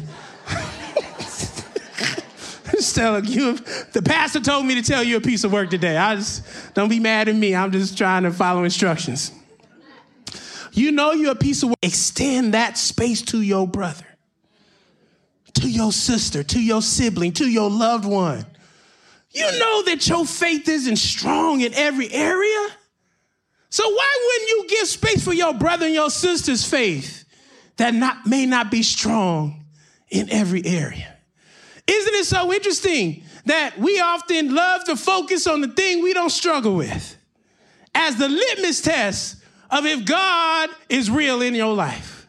telling 2.99 3.25
you, 3.25 3.53
the 3.93 4.01
pastor 4.03 4.41
told 4.41 4.65
me 4.65 4.75
to 4.75 4.81
tell 4.81 5.01
you 5.01 5.15
a 5.15 5.21
piece 5.21 5.45
of 5.45 5.53
work 5.53 5.69
today. 5.69 5.95
I 5.95 6.17
just, 6.17 6.43
don't 6.73 6.89
be 6.89 6.99
mad 6.99 7.29
at 7.29 7.35
me. 7.35 7.55
I'm 7.55 7.71
just 7.71 7.97
trying 7.97 8.23
to 8.23 8.31
follow 8.31 8.65
instructions. 8.65 9.31
You 10.73 10.91
know 10.91 11.13
you're 11.13 11.31
a 11.31 11.35
piece 11.35 11.63
of 11.63 11.69
work. 11.69 11.77
Extend 11.81 12.53
that 12.53 12.77
space 12.77 13.21
to 13.23 13.41
your 13.41 13.65
brother, 13.67 14.05
to 15.53 15.69
your 15.69 15.93
sister, 15.93 16.43
to 16.43 16.61
your 16.61 16.81
sibling, 16.81 17.31
to 17.33 17.49
your 17.49 17.69
loved 17.69 18.03
one. 18.03 18.45
You 19.31 19.49
know 19.59 19.83
that 19.83 20.05
your 20.09 20.25
faith 20.25 20.67
isn't 20.67 20.97
strong 20.97 21.61
in 21.61 21.73
every 21.75 22.11
area. 22.11 22.67
So 23.69 23.87
why 23.87 24.17
wouldn't 24.25 24.49
you 24.49 24.77
give 24.77 24.87
space 24.89 25.23
for 25.23 25.33
your 25.33 25.53
brother 25.53 25.85
and 25.85 25.95
your 25.95 26.09
sister's 26.09 26.65
faith 26.65 27.23
that 27.77 27.93
not, 27.93 28.25
may 28.27 28.45
not 28.45 28.69
be 28.69 28.83
strong 28.83 29.63
in 30.09 30.29
every 30.29 30.65
area? 30.65 31.15
Isn't 31.89 32.13
it 32.13 32.25
so 32.25 32.53
interesting 32.53 33.23
that 33.45 33.79
we 33.79 33.99
often 33.99 34.53
love 34.53 34.83
to 34.83 34.95
focus 34.95 35.47
on 35.47 35.61
the 35.61 35.69
thing 35.69 36.03
we 36.03 36.13
don't 36.13 36.29
struggle 36.29 36.75
with 36.75 37.17
as 37.95 38.15
the 38.15 38.29
litmus 38.29 38.81
test 38.81 39.37
of 39.71 39.87
if 39.87 40.05
God 40.05 40.69
is 40.87 41.09
real 41.09 41.41
in 41.41 41.55
your 41.55 41.73
life? 41.73 42.27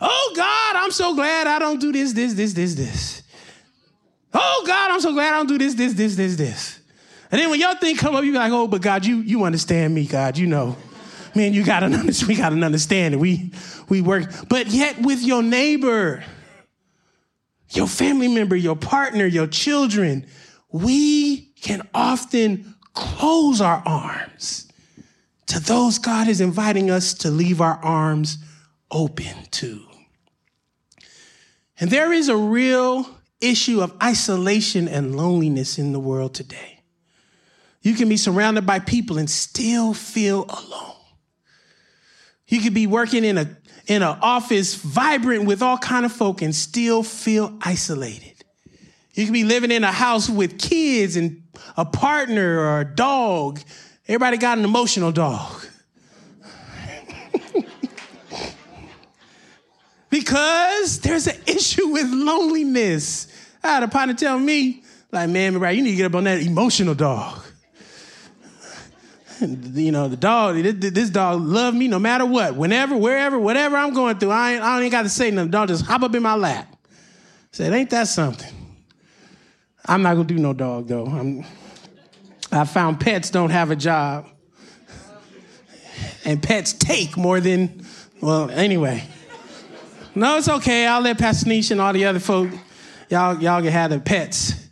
Oh 0.00 0.32
God, 0.34 0.76
I'm 0.76 0.90
so 0.90 1.14
glad 1.14 1.46
I 1.46 1.58
don't 1.58 1.80
do 1.80 1.92
this, 1.92 2.14
this, 2.14 2.32
this, 2.32 2.54
this, 2.54 2.74
this. 2.74 3.22
Oh 4.32 4.64
God, 4.66 4.90
I'm 4.90 5.00
so 5.02 5.12
glad 5.12 5.34
I 5.34 5.36
don't 5.36 5.48
do 5.48 5.58
this, 5.58 5.74
this, 5.74 5.92
this, 5.92 6.16
this, 6.16 6.36
this. 6.36 6.80
And 7.30 7.38
then 7.38 7.50
when 7.50 7.60
your 7.60 7.74
thing 7.74 7.96
come 7.96 8.14
up, 8.14 8.24
you 8.24 8.32
be 8.32 8.38
like, 8.38 8.52
oh, 8.52 8.68
but 8.68 8.80
God, 8.80 9.04
you 9.04 9.16
you 9.16 9.44
understand 9.44 9.94
me, 9.94 10.06
God, 10.06 10.38
you 10.38 10.46
know. 10.46 10.76
Man, 11.34 11.52
you 11.52 11.62
gotta 11.62 11.88
we 12.28 12.36
gotta 12.36 12.56
understand 12.56 13.12
it. 13.12 13.18
We 13.18 13.52
we 13.90 14.00
work, 14.00 14.48
but 14.48 14.68
yet 14.68 15.02
with 15.02 15.22
your 15.22 15.42
neighbor, 15.42 16.24
your 17.76 17.86
family 17.86 18.28
member, 18.28 18.56
your 18.56 18.76
partner, 18.76 19.26
your 19.26 19.46
children, 19.46 20.26
we 20.70 21.52
can 21.60 21.86
often 21.94 22.74
close 22.94 23.60
our 23.60 23.82
arms 23.86 24.64
to 25.46 25.60
those 25.60 25.98
God 25.98 26.28
is 26.28 26.40
inviting 26.40 26.90
us 26.90 27.14
to 27.14 27.30
leave 27.30 27.60
our 27.60 27.78
arms 27.82 28.38
open 28.90 29.34
to. 29.52 29.80
And 31.78 31.90
there 31.90 32.12
is 32.12 32.28
a 32.28 32.36
real 32.36 33.08
issue 33.40 33.80
of 33.80 33.94
isolation 34.02 34.88
and 34.88 35.16
loneliness 35.16 35.78
in 35.78 35.92
the 35.92 36.00
world 36.00 36.34
today. 36.34 36.82
You 37.82 37.94
can 37.94 38.08
be 38.08 38.16
surrounded 38.16 38.64
by 38.64 38.78
people 38.78 39.18
and 39.18 39.28
still 39.28 39.92
feel 39.92 40.44
alone. 40.48 40.96
You 42.48 42.60
could 42.60 42.74
be 42.74 42.86
working 42.86 43.24
in 43.24 43.36
a 43.36 43.56
in 43.86 44.02
an 44.02 44.18
office 44.22 44.74
vibrant 44.74 45.44
with 45.44 45.62
all 45.62 45.78
kind 45.78 46.04
of 46.04 46.12
folk 46.12 46.42
and 46.42 46.54
still 46.54 47.02
feel 47.02 47.56
isolated. 47.60 48.32
You 49.14 49.24
could 49.26 49.32
be 49.32 49.44
living 49.44 49.70
in 49.70 49.84
a 49.84 49.92
house 49.92 50.28
with 50.28 50.58
kids 50.58 51.16
and 51.16 51.42
a 51.76 51.84
partner 51.84 52.58
or 52.58 52.80
a 52.80 52.84
dog. 52.84 53.60
Everybody 54.08 54.38
got 54.38 54.58
an 54.58 54.64
emotional 54.64 55.12
dog. 55.12 55.64
because 60.10 61.00
there's 61.00 61.28
an 61.28 61.40
issue 61.46 61.88
with 61.88 62.10
loneliness. 62.10 63.28
I 63.62 63.68
had 63.68 63.82
a 63.84 63.88
partner 63.88 64.14
tell 64.14 64.38
me, 64.38 64.82
like, 65.12 65.30
man, 65.30 65.60
right, 65.60 65.76
you 65.76 65.82
need 65.82 65.90
to 65.92 65.96
get 65.96 66.06
up 66.06 66.14
on 66.16 66.24
that 66.24 66.40
emotional 66.40 66.94
dog. 66.94 67.43
you 69.40 69.92
know, 69.92 70.08
the 70.08 70.16
dog, 70.16 70.56
this 70.56 71.10
dog 71.10 71.40
love 71.40 71.74
me 71.74 71.88
no 71.88 71.98
matter 71.98 72.26
what, 72.26 72.54
whenever, 72.56 72.96
wherever, 72.96 73.38
whatever 73.38 73.76
I'm 73.76 73.94
going 73.94 74.18
through. 74.18 74.30
I 74.30 74.54
ain't, 74.54 74.62
I 74.62 74.82
ain't 74.82 74.92
got 74.92 75.02
to 75.02 75.08
say 75.08 75.30
nothing. 75.30 75.50
The 75.50 75.58
dog 75.58 75.68
just 75.68 75.84
hop 75.84 76.02
up 76.02 76.14
in 76.14 76.22
my 76.22 76.34
lap. 76.34 76.74
Said, 77.52 77.72
ain't 77.72 77.90
that 77.90 78.08
something? 78.08 78.52
I'm 79.86 80.02
not 80.02 80.14
gonna 80.14 80.24
do 80.24 80.38
no 80.38 80.52
dog 80.54 80.88
though. 80.88 81.06
I'm, 81.06 81.44
I 82.50 82.64
found 82.64 83.00
pets 83.00 83.30
don't 83.30 83.50
have 83.50 83.70
a 83.70 83.76
job, 83.76 84.26
and 86.24 86.42
pets 86.42 86.72
take 86.72 87.16
more 87.16 87.38
than. 87.40 87.84
Well, 88.20 88.50
anyway. 88.50 89.06
No, 90.14 90.38
it's 90.38 90.48
okay. 90.48 90.86
I'll 90.86 91.00
let 91.00 91.18
Pastor 91.18 91.48
Nish 91.48 91.70
and 91.70 91.80
all 91.80 91.92
the 91.92 92.04
other 92.04 92.20
folk, 92.20 92.48
y'all, 93.10 93.40
y'all 93.42 93.60
can 93.60 93.72
have 93.72 93.90
the 93.90 93.98
pets. 93.98 94.68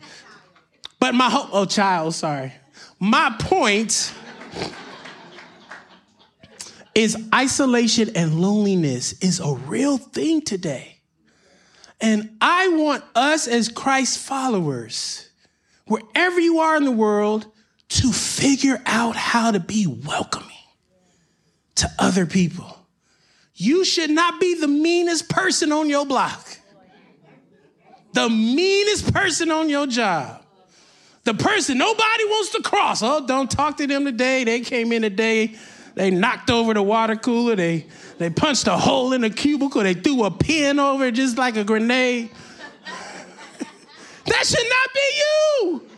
But 1.01 1.15
my 1.15 1.29
hope, 1.29 1.49
oh, 1.53 1.65
child, 1.65 2.15
sorry. 2.15 2.53
My 3.01 3.35
point 3.41 4.15
is 6.95 7.17
isolation 7.35 8.11
and 8.15 8.41
loneliness 8.41 9.15
is 9.21 9.41
a 9.41 9.55
real 9.55 9.99
thing 9.99 10.43
today. 10.43 11.01
And 12.01 12.37
I 12.41 12.69
want 12.69 13.05
us 13.15 13.47
as 13.47 13.69
Christ 13.69 14.19
followers, 14.19 15.29
wherever 15.87 16.41
you 16.41 16.59
are 16.59 16.77
in 16.77 16.85
the 16.85 16.91
world, 16.91 17.47
to 17.89 18.13
figure 18.13 18.83
out 18.87 19.17
how 19.17 19.51
to 19.51 19.61
be 19.61 19.87
welcoming 19.87 20.49
to 21.77 21.91
other 21.99 22.27
people. 22.27 22.77
You 23.55 23.85
should 23.85 24.11
not 24.11 24.41
be 24.41 24.59
the 24.59 24.69
meanest 24.69 25.29
person 25.29 25.73
on 25.73 25.89
your 25.89 26.07
block, 26.07 26.59
the 28.15 28.29
meanest 28.29 29.13
person 29.13 29.51
on 29.51 29.69
your 29.69 29.87
job, 29.87 30.42
the 31.25 31.35
person 31.35 31.79
nobody 31.79 32.25
wants 32.25 32.51
to 32.51 32.63
cross. 32.63 33.03
Oh, 33.03 33.25
don't 33.27 33.51
talk 33.51 33.77
to 33.77 33.87
them 33.87 34.05
today. 34.05 34.45
They 34.45 34.61
came 34.61 34.93
in 34.93 35.03
today. 35.03 35.57
They 35.95 36.11
knocked 36.11 36.51
over 36.51 36.75
the 36.75 36.83
water 36.83 37.17
cooler. 37.17 37.55
They, 37.55 37.87
they 38.19 38.31
punched 38.31 38.67
a 38.67 38.77
hole 38.77 39.13
in 39.13 39.21
the 39.21 39.31
cubicle. 39.31 39.83
They 39.83 39.95
threw 39.95 40.25
a 40.25 40.31
pin 40.31 40.79
over 40.79 41.07
it 41.07 41.15
just 41.15 41.37
like 41.37 41.57
a 41.57 41.65
grenade. 41.65 42.31
that 44.27 44.47
should 44.47 44.69
not 44.69 44.95
be 44.95 45.01
you. 45.17 45.89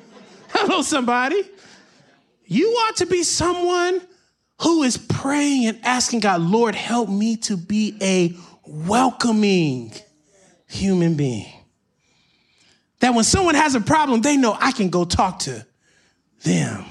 Hello, 0.49 0.83
somebody. 0.83 1.43
You 2.47 2.69
ought 2.69 2.97
to 2.97 3.07
be 3.07 3.23
someone 3.23 4.01
who 4.61 4.83
is 4.83 4.99
praying 4.99 5.67
and 5.67 5.81
asking 5.85 6.21
God, 6.21 6.41
Lord, 6.41 6.75
help 6.75 7.09
me 7.09 7.37
to 7.39 7.57
be 7.57 7.97
a 8.01 8.37
welcoming 8.67 9.93
human 10.67 11.15
being. 11.15 11.64
That 13.05 13.13
when 13.13 13.25
someone 13.25 13.55
has 13.55 13.75
a 13.75 13.83
problem, 13.83 14.23
they 14.23 14.39
know 14.39 14.57
I 14.59 14.73
can 14.73 14.89
go 14.89 15.05
talk 15.05 15.41
to 15.41 15.67
them. 16.43 16.87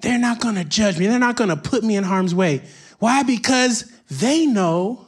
They're 0.00 0.18
not 0.18 0.40
going 0.40 0.56
to 0.56 0.64
judge 0.64 0.98
me. 0.98 1.06
They're 1.06 1.20
not 1.20 1.36
going 1.36 1.50
to 1.50 1.56
put 1.56 1.84
me 1.84 1.94
in 1.94 2.02
harm's 2.02 2.34
way. 2.34 2.62
Why? 2.98 3.22
Because 3.22 3.92
they 4.10 4.44
know 4.44 5.06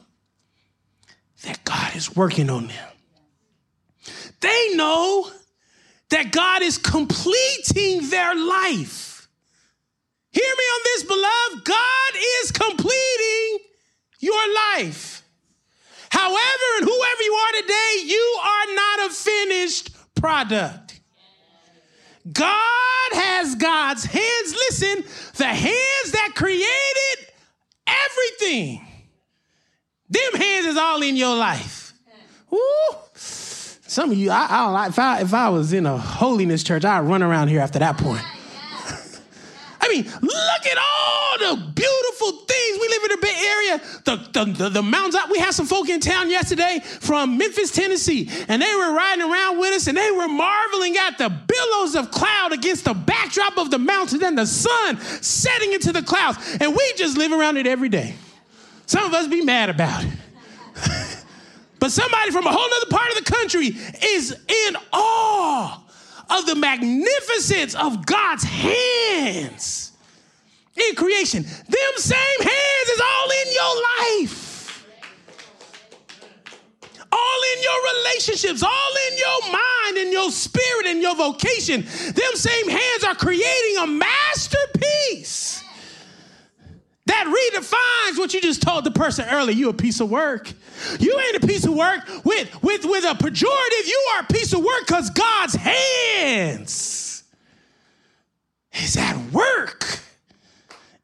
that 1.43 1.61
God 1.65 1.93
is 1.93 2.15
working 2.15 2.49
on 2.49 2.67
them. 2.67 2.89
They 4.39 4.75
know 4.75 5.29
that 6.07 6.31
God 6.31 6.61
is 6.61 6.77
completing 6.77 8.09
their 8.09 8.33
life. 8.33 9.27
Hear 10.31 10.53
me 10.57 10.63
on 10.63 10.81
this, 10.85 11.03
beloved. 11.03 11.65
God 11.65 12.13
is 12.41 12.53
completing 12.53 13.59
your 14.19 14.55
life. 14.77 15.21
However, 16.09 16.65
and 16.77 16.85
whoever 16.85 17.23
you 17.23 17.33
are 17.33 17.61
today, 17.61 18.03
you 18.05 18.39
are 18.41 18.73
not 18.73 19.11
a 19.11 19.13
finished 19.13 19.96
product. 20.19 20.99
God 22.31 23.09
has 23.13 23.55
God's 23.55 24.03
hands. 24.05 24.53
Listen, 24.53 25.03
the 25.35 25.45
hands 25.45 26.11
that 26.11 26.33
created 26.35 27.33
everything. 27.87 28.85
Them 30.09 30.41
hands 30.41 30.65
is 30.67 30.77
all 30.77 31.01
in 31.01 31.15
your 31.15 31.35
life. 31.35 31.93
Woo. 32.49 32.59
Some 33.15 34.11
of 34.11 34.17
you, 34.17 34.29
I, 34.31 34.47
I 34.49 34.57
don't 34.65 34.73
like. 34.73 34.89
If 34.89 34.99
I 34.99 35.21
if 35.21 35.33
I 35.33 35.49
was 35.49 35.73
in 35.73 35.85
a 35.85 35.97
holiness 35.97 36.63
church, 36.63 36.83
I'd 36.85 36.99
run 36.99 37.23
around 37.23 37.47
here 37.47 37.61
after 37.61 37.79
that 37.79 37.97
point. 37.97 38.23
Mean, 39.97 40.11
look 40.21 40.65
at 40.65 40.77
all 40.77 41.37
the 41.39 41.71
beautiful 41.73 42.31
things. 42.31 42.79
We 42.79 42.87
live 42.87 43.03
in 43.03 43.09
the 43.09 43.17
Bay 43.21 43.35
Area, 43.47 43.81
the, 44.05 44.15
the, 44.31 44.45
the, 44.51 44.69
the 44.69 44.81
mountains. 44.81 45.15
We 45.31 45.39
had 45.39 45.53
some 45.53 45.65
folk 45.65 45.89
in 45.89 45.99
town 45.99 46.29
yesterday 46.29 46.79
from 46.83 47.37
Memphis, 47.37 47.71
Tennessee, 47.71 48.29
and 48.47 48.61
they 48.61 48.75
were 48.75 48.93
riding 48.93 49.23
around 49.23 49.59
with 49.59 49.73
us 49.73 49.87
and 49.87 49.97
they 49.97 50.11
were 50.11 50.27
marveling 50.27 50.95
at 50.97 51.17
the 51.17 51.29
billows 51.29 51.95
of 51.95 52.11
cloud 52.11 52.53
against 52.53 52.85
the 52.85 52.93
backdrop 52.93 53.57
of 53.57 53.71
the 53.71 53.79
mountains 53.79 54.21
and 54.21 54.37
the 54.37 54.45
sun 54.45 54.99
setting 55.21 55.73
into 55.73 55.91
the 55.91 56.01
clouds. 56.01 56.57
And 56.59 56.75
we 56.75 56.93
just 56.95 57.17
live 57.17 57.31
around 57.31 57.57
it 57.57 57.67
every 57.67 57.89
day. 57.89 58.15
Some 58.85 59.05
of 59.05 59.13
us 59.13 59.27
be 59.27 59.41
mad 59.41 59.69
about 59.69 60.03
it. 60.03 60.11
but 61.79 61.91
somebody 61.91 62.31
from 62.31 62.45
a 62.45 62.51
whole 62.51 62.73
other 62.81 62.89
part 62.89 63.09
of 63.11 63.25
the 63.25 63.31
country 63.31 63.67
is 64.03 64.31
in 64.31 64.77
awe 64.93 65.83
of 66.29 66.45
the 66.45 66.55
magnificence 66.55 67.75
of 67.75 68.05
God's 68.05 68.43
hands 68.43 69.86
in 70.79 70.95
creation. 70.95 71.43
Them 71.43 71.93
same 71.97 72.41
hands 72.41 72.89
is 72.89 73.01
all 73.01 73.29
in 73.29 73.53
your 73.53 73.75
life. 74.23 74.85
All 77.11 77.41
in 77.55 77.63
your 77.63 77.95
relationships, 77.95 78.63
all 78.63 78.93
in 79.09 79.17
your 79.17 79.51
mind 79.51 79.97
and 79.97 80.11
your 80.11 80.31
spirit 80.31 80.87
and 80.87 81.01
your 81.01 81.15
vocation. 81.15 81.81
Them 81.81 82.35
same 82.35 82.69
hands 82.69 83.03
are 83.03 83.15
creating 83.15 83.77
a 83.79 83.87
masterpiece 83.87 85.63
that 87.05 87.25
redefines 87.25 88.19
what 88.19 88.33
you 88.33 88.41
just 88.41 88.61
told 88.61 88.83
the 88.83 88.91
person 88.91 89.25
earlier. 89.29 89.55
You 89.55 89.69
a 89.69 89.73
piece 89.73 90.01
of 90.01 90.09
work. 90.09 90.51
You 90.99 91.17
ain't 91.19 91.43
a 91.43 91.47
piece 91.47 91.65
of 91.65 91.73
work 91.73 92.01
with, 92.25 92.61
with, 92.61 92.85
with 92.85 93.03
a 93.05 93.15
pejorative. 93.15 93.87
You 93.87 94.07
are 94.13 94.19
a 94.21 94.25
piece 94.25 94.53
of 94.53 94.59
work 94.59 94.85
because 94.85 95.09
God's 95.11 95.55
hands 95.55 97.23
is 98.73 98.97
at 98.97 99.17
work 99.31 100.01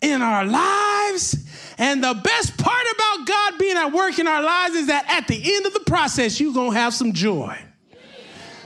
in 0.04 0.22
our 0.22 0.46
lives. 0.46 1.36
And 1.78 2.04
the 2.04 2.14
best 2.14 2.58
part 2.58 2.86
about 2.96 3.28
God 3.28 3.58
being 3.58 3.78
at 3.78 3.92
work 3.92 4.20
in 4.20 4.28
our 4.28 4.44
lives 4.44 4.76
is 4.76 4.88
that 4.88 5.06
at 5.10 5.28
the 5.28 5.56
end 5.56 5.66
of 5.66 5.74
the 5.74 5.80
process, 5.80 6.40
you're 6.40 6.54
going 6.54 6.74
to 6.74 6.78
have 6.78 6.94
some 6.94 7.14
joy 7.14 7.58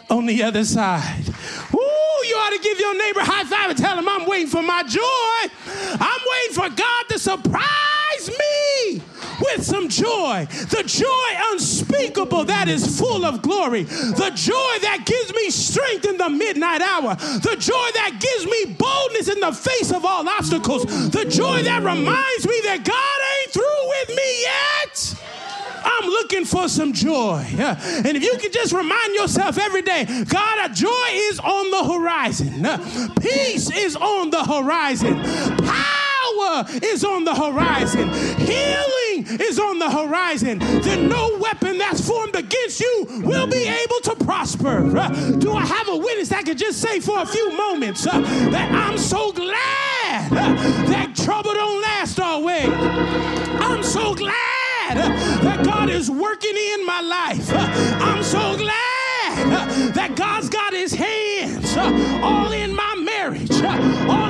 on 0.09 0.25
the 0.25 0.43
other 0.43 0.65
side. 0.65 1.25
Woo, 1.71 1.79
you 2.25 2.35
ought 2.35 2.53
to 2.53 2.59
give 2.61 2.79
your 2.79 2.97
neighbor 2.97 3.21
high 3.21 3.43
five 3.45 3.69
and 3.69 3.77
tell 3.77 3.97
him, 3.97 4.09
I'm 4.09 4.25
waiting 4.25 4.47
for 4.47 4.63
my 4.63 4.83
joy. 4.83 5.53
I'm 5.99 6.21
waiting 6.31 6.55
for 6.55 6.69
God 6.75 7.05
to 7.09 7.19
surprise 7.19 8.29
me 8.29 9.01
with 9.39 9.63
some 9.63 9.89
joy. 9.89 10.47
The 10.49 10.83
joy 10.85 11.51
unspeakable 11.51 12.45
that 12.45 12.67
is 12.67 12.99
full 12.99 13.25
of 13.25 13.41
glory. 13.41 13.83
The 13.83 14.31
joy 14.35 14.73
that 14.81 15.03
gives 15.05 15.33
me 15.33 15.49
strength 15.49 16.05
in 16.05 16.17
the 16.17 16.29
midnight 16.29 16.81
hour. 16.81 17.15
The 17.15 17.55
joy 17.59 17.87
that 17.95 18.17
gives 18.19 18.45
me 18.45 18.75
boldness 18.77 19.27
in 19.27 19.39
the 19.39 19.51
face 19.51 19.91
of 19.91 20.05
all 20.05 20.27
obstacles. 20.27 20.85
The 21.11 21.25
joy 21.25 21.63
that 21.63 21.83
reminds 21.83 22.47
me 22.47 22.61
that 22.65 22.83
God 22.83 23.19
ain't 23.39 23.53
through 23.53 23.89
with 23.89 24.09
me 24.15 24.41
yet. 24.41 25.23
I'm 25.83 26.09
looking 26.09 26.43
for 26.43 26.67
some 26.67 26.91
joy. 26.91 27.45
And 27.57 28.17
if 28.17 28.23
you 28.23 28.37
can 28.37 28.51
just 28.51 28.73
remind 28.73 29.13
yourself 29.13 29.57
every 29.57 29.81
day, 29.81 30.05
God, 30.27 30.69
a 30.69 30.73
joy 30.73 31.07
is 31.11 31.39
on 31.39 31.71
the 31.71 31.93
horizon, 31.93 33.13
peace 33.21 33.71
is 33.71 33.95
on 33.95 34.29
the 34.29 34.43
horizon, 34.43 35.15
power 35.57 36.65
is 36.83 37.03
on 37.05 37.23
the 37.23 37.33
horizon, 37.33 38.09
healing 38.39 38.96
is 39.25 39.59
on 39.59 39.79
the 39.79 39.89
horizon 39.89 40.59
then 40.59 41.07
no 41.09 41.37
weapon 41.39 41.77
that's 41.77 42.05
formed 42.05 42.35
against 42.35 42.79
you 42.79 43.05
will 43.23 43.47
be 43.47 43.65
able 43.65 43.99
to 44.03 44.15
prosper. 44.23 44.97
Uh, 44.97 45.09
do 45.37 45.53
I 45.53 45.65
have 45.65 45.87
a 45.89 45.97
witness 45.97 46.29
that 46.29 46.45
could 46.45 46.57
just 46.57 46.81
say 46.81 46.99
for 46.99 47.19
a 47.21 47.25
few 47.25 47.55
moments 47.55 48.05
uh, 48.05 48.19
that 48.51 48.71
I'm 48.71 48.97
so 48.97 49.31
glad 49.31 50.31
uh, 50.31 50.53
that 50.87 51.15
trouble 51.15 51.53
don't 51.53 51.81
last 51.81 52.19
always? 52.19 52.67
I'm 52.67 53.83
so 53.83 54.15
glad 54.15 54.33
that 54.95 55.63
God 55.63 55.89
is 55.89 56.09
working 56.09 56.55
in 56.55 56.85
my 56.85 57.01
life. 57.01 57.51
I'm 57.53 58.23
so 58.23 58.57
glad 58.57 59.93
that 59.93 60.15
God's 60.15 60.49
got 60.49 60.73
his 60.73 60.93
hands 60.93 61.75
all 61.77 62.51
in 62.51 62.73
my 62.73 62.95
marriage, 62.95 63.51
all 63.61 64.26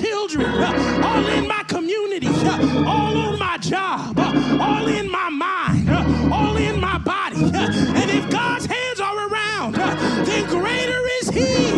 children, 0.00 0.46
uh, 0.46 1.02
all 1.04 1.26
in 1.26 1.46
my 1.46 1.62
community, 1.68 2.26
uh, 2.28 2.84
all 2.86 3.16
on 3.16 3.38
my 3.38 3.56
job, 3.58 4.18
uh, 4.18 4.58
all 4.60 4.86
in 4.86 5.10
my 5.10 5.30
mind, 5.30 5.88
all 6.32 6.56
in 6.56 6.80
my 6.80 6.98
body. 6.98 7.36
And 7.36 8.10
if 8.10 8.28
God's 8.30 8.66
hands 8.66 9.00
are 9.00 9.28
around, 9.28 9.74
then 9.74 10.46
greater 10.48 11.00
is 11.20 11.28
he 11.28 11.70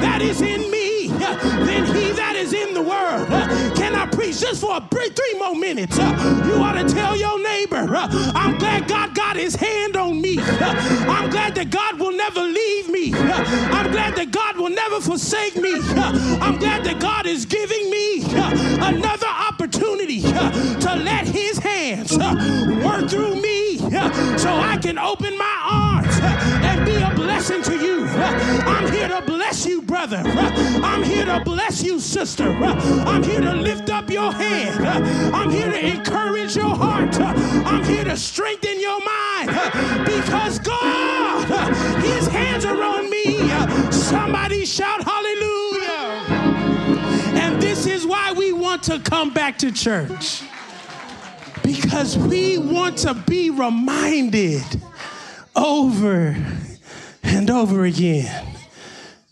that 0.00 0.20
is 0.20 0.42
in 0.42 0.70
me 0.70 1.08
than 1.08 1.86
he 1.94 2.12
that 2.12 2.36
is 2.36 2.52
in 2.52 2.74
the 2.74 2.82
world. 2.82 3.28
Can 3.76 3.94
I 3.94 4.06
preach 4.06 4.40
just 4.40 4.60
for 4.60 4.80
three 4.90 5.38
more 5.38 5.54
minutes? 5.54 5.96
You 5.96 6.56
ought 6.62 6.74
to 6.74 6.84
tell 6.94 7.16
your 7.16 7.38
neighbor, 7.56 7.96
uh, 7.96 8.08
I'm 8.34 8.58
glad 8.58 8.88
God 8.88 9.14
got 9.14 9.36
his 9.36 9.54
hand 9.54 9.96
on 9.96 10.20
me. 10.20 10.38
Uh, 10.38 10.74
I'm 11.08 11.30
glad 11.30 11.54
that 11.54 11.70
God 11.70 11.98
will 11.98 12.12
never 12.12 12.42
leave 12.42 12.88
me. 12.88 13.12
Uh, 13.14 13.44
I'm 13.72 13.90
glad 13.90 14.14
that 14.16 14.30
God 14.30 14.56
will 14.58 14.70
never 14.70 15.00
forsake 15.00 15.56
me. 15.56 15.74
I'm 16.46 16.58
glad 16.58 16.84
that 16.84 17.00
God 17.00 17.26
is 17.26 17.46
giving 17.46 17.90
me 17.90 18.24
another 18.92 19.32
opportunity 19.48 20.20
to 20.20 21.00
let 21.10 21.26
his 21.26 21.58
hands 21.58 22.16
work 22.18 23.08
through 23.08 23.40
me 23.40 23.75
so 24.38 24.50
I 24.50 24.76
can 24.76 24.98
open 24.98 25.38
my 25.38 25.56
arms 25.64 26.18
and 26.20 26.84
be 26.84 26.96
a 26.96 27.10
blessing 27.14 27.62
to 27.62 27.72
you. 27.72 28.06
I'm 28.06 28.92
here 28.92 29.08
to 29.08 29.22
bless 29.22 29.64
you, 29.64 29.80
brother. 29.80 30.22
I'm 30.26 31.02
here 31.02 31.24
to 31.24 31.40
bless 31.40 31.82
you, 31.82 31.98
sister. 31.98 32.50
I'm 32.50 33.22
here 33.22 33.40
to 33.40 33.54
lift 33.54 33.88
up 33.88 34.10
your 34.10 34.30
hand. 34.32 34.86
I'm 35.34 35.50
here 35.50 35.70
to 35.70 35.86
encourage 35.86 36.56
your 36.56 36.76
heart. 36.76 37.18
I'm 37.18 37.84
here 37.84 38.04
to 38.04 38.18
strengthen 38.18 38.78
your 38.80 39.00
mind 39.02 39.48
because 40.04 40.58
God, 40.58 41.74
His 42.04 42.26
hands 42.28 42.66
are 42.66 42.82
on 42.82 43.08
me. 43.08 43.48
Somebody 43.90 44.66
shout 44.66 45.02
hallelujah. 45.02 46.26
And 47.40 47.62
this 47.62 47.86
is 47.86 48.06
why 48.06 48.32
we 48.32 48.52
want 48.52 48.82
to 48.84 49.00
come 49.00 49.32
back 49.32 49.56
to 49.58 49.72
church 49.72 50.42
because 51.66 52.16
we 52.16 52.58
want 52.58 52.96
to 52.98 53.12
be 53.12 53.50
reminded 53.50 54.62
over 55.56 56.36
and 57.24 57.50
over 57.50 57.84
again 57.84 58.46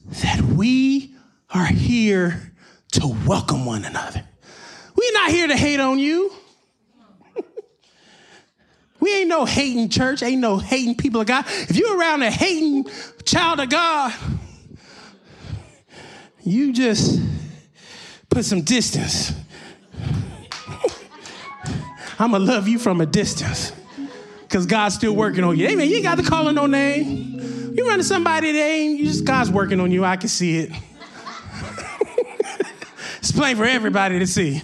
that 0.09 0.43
we 0.43 1.15
are 1.51 1.67
here 1.67 2.53
to 2.91 3.17
welcome 3.25 3.65
one 3.65 3.85
another. 3.85 4.21
We're 4.97 5.13
not 5.13 5.31
here 5.31 5.47
to 5.47 5.57
hate 5.57 5.79
on 5.79 6.01
you. 6.01 6.33
we 8.99 9.15
ain't 9.15 9.29
no 9.29 9.45
hating 9.45 9.89
church, 9.89 10.21
ain't 10.25 10.41
no 10.41 10.59
hating 10.59 10.97
people 10.97 11.21
of 11.21 11.29
God. 11.29 11.45
If 11.47 11.77
you're 11.77 11.97
around 11.97 12.23
a 12.23 12.33
hating 12.33 12.87
child 13.25 13.61
of 13.61 13.69
God, 13.69 14.13
you 16.43 16.73
just 16.73 17.21
put 18.29 18.45
some 18.45 18.63
distance. 18.63 19.33
I'm 22.19 22.31
gonna 22.31 22.45
love 22.45 22.69
you 22.69 22.79
from 22.79 23.01
a 23.01 23.07
distance 23.07 23.73
because 24.43 24.67
God's 24.67 24.95
still 24.95 25.15
working 25.15 25.43
on 25.43 25.59
you. 25.59 25.67
Amen. 25.67 25.89
You 25.89 25.97
ain't 25.97 26.05
got 26.05 26.19
to 26.19 26.23
call 26.23 26.51
no 26.53 26.67
name. 26.67 27.73
You 27.77 27.89
run 27.89 27.99
to 27.99 28.05
somebody 28.05 28.53
that 28.53 28.59
ain't, 28.59 29.01
you 29.01 29.07
just 29.07 29.25
God's 29.25 29.51
working 29.51 29.81
on 29.81 29.91
you. 29.91 30.05
I 30.05 30.17
can 30.17 30.29
see 30.29 30.59
it. 30.59 30.71
it's 33.19 33.33
plain 33.33 33.57
for 33.57 33.65
everybody 33.65 34.21
to 34.21 34.27
see. 34.29 34.63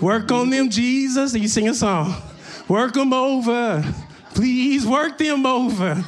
Work 0.00 0.32
on 0.32 0.50
them, 0.50 0.70
Jesus. 0.70 1.34
And 1.34 1.42
you 1.42 1.48
sing 1.48 1.68
a 1.68 1.74
song. 1.74 2.14
Work 2.66 2.94
them 2.94 3.12
over. 3.12 3.84
Please 4.34 4.84
work 4.84 5.18
them 5.18 5.46
over. 5.46 6.04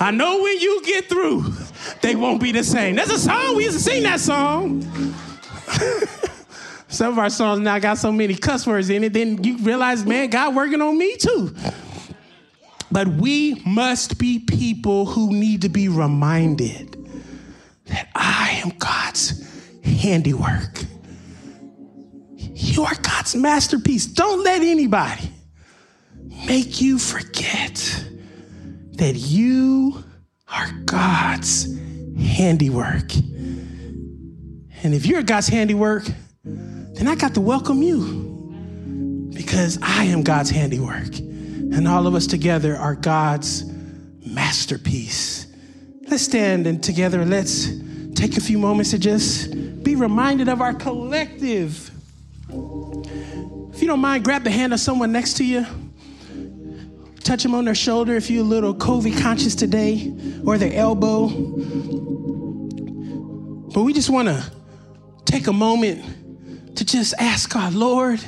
I 0.00 0.10
know 0.10 0.42
when 0.42 0.58
you 0.58 0.82
get 0.84 1.08
through, 1.08 1.52
they 2.02 2.16
won't 2.16 2.42
be 2.42 2.50
the 2.50 2.64
same. 2.64 2.96
That's 2.96 3.12
a 3.12 3.18
song. 3.18 3.54
We 3.54 3.64
used 3.64 3.78
to 3.78 3.82
sing 3.82 4.02
that 4.02 4.18
song. 4.18 4.82
Some 6.96 7.12
of 7.12 7.18
our 7.18 7.28
songs 7.28 7.60
now 7.60 7.78
got 7.78 7.98
so 7.98 8.10
many 8.10 8.34
cuss 8.34 8.66
words 8.66 8.88
in 8.88 9.04
it, 9.04 9.12
then 9.12 9.44
you 9.44 9.58
realize, 9.58 10.06
man, 10.06 10.30
God 10.30 10.56
working 10.56 10.80
on 10.80 10.96
me 10.96 11.14
too. 11.18 11.54
But 12.90 13.06
we 13.06 13.60
must 13.66 14.18
be 14.18 14.38
people 14.38 15.04
who 15.04 15.30
need 15.30 15.60
to 15.62 15.68
be 15.68 15.88
reminded 15.88 16.96
that 17.84 18.08
I 18.14 18.62
am 18.64 18.72
God's 18.78 19.44
handiwork. 19.84 20.80
You 22.34 22.84
are 22.84 22.94
God's 22.94 23.36
masterpiece. 23.36 24.06
Don't 24.06 24.42
let 24.42 24.62
anybody 24.62 25.30
make 26.46 26.80
you 26.80 26.98
forget 26.98 28.06
that 28.92 29.16
you 29.16 30.02
are 30.48 30.72
God's 30.86 31.78
handiwork. 32.18 33.14
And 34.82 34.94
if 34.94 35.04
you're 35.04 35.22
God's 35.22 35.48
handiwork, 35.48 36.04
then 36.96 37.08
I 37.08 37.14
got 37.14 37.34
to 37.34 37.40
welcome 37.40 37.82
you 37.82 39.30
because 39.34 39.78
I 39.82 40.04
am 40.04 40.22
God's 40.22 40.50
handiwork. 40.50 41.18
And 41.18 41.86
all 41.86 42.06
of 42.06 42.14
us 42.14 42.26
together 42.26 42.74
are 42.74 42.94
God's 42.94 43.64
masterpiece. 44.24 45.46
Let's 46.08 46.22
stand 46.22 46.66
and 46.66 46.82
together 46.82 47.24
let's 47.24 47.68
take 48.14 48.38
a 48.38 48.40
few 48.40 48.58
moments 48.58 48.92
to 48.92 48.98
just 48.98 49.52
be 49.82 49.94
reminded 49.94 50.48
of 50.48 50.62
our 50.62 50.72
collective. 50.72 51.90
If 52.48 53.82
you 53.82 53.88
don't 53.88 54.00
mind, 54.00 54.24
grab 54.24 54.42
the 54.42 54.50
hand 54.50 54.72
of 54.72 54.80
someone 54.80 55.12
next 55.12 55.34
to 55.34 55.44
you. 55.44 55.66
Touch 57.22 57.42
them 57.42 57.54
on 57.54 57.66
their 57.66 57.74
shoulder 57.74 58.14
if 58.14 58.30
you're 58.30 58.42
a 58.42 58.46
little 58.46 58.74
COVID 58.74 59.20
conscious 59.20 59.54
today, 59.54 60.14
or 60.46 60.56
their 60.56 60.72
elbow. 60.72 61.28
But 63.74 63.82
we 63.82 63.92
just 63.92 64.08
want 64.08 64.28
to 64.28 64.50
take 65.26 65.46
a 65.48 65.52
moment 65.52 66.15
just 66.86 67.14
ask 67.18 67.52
God, 67.52 67.74
Lord, 67.74 68.24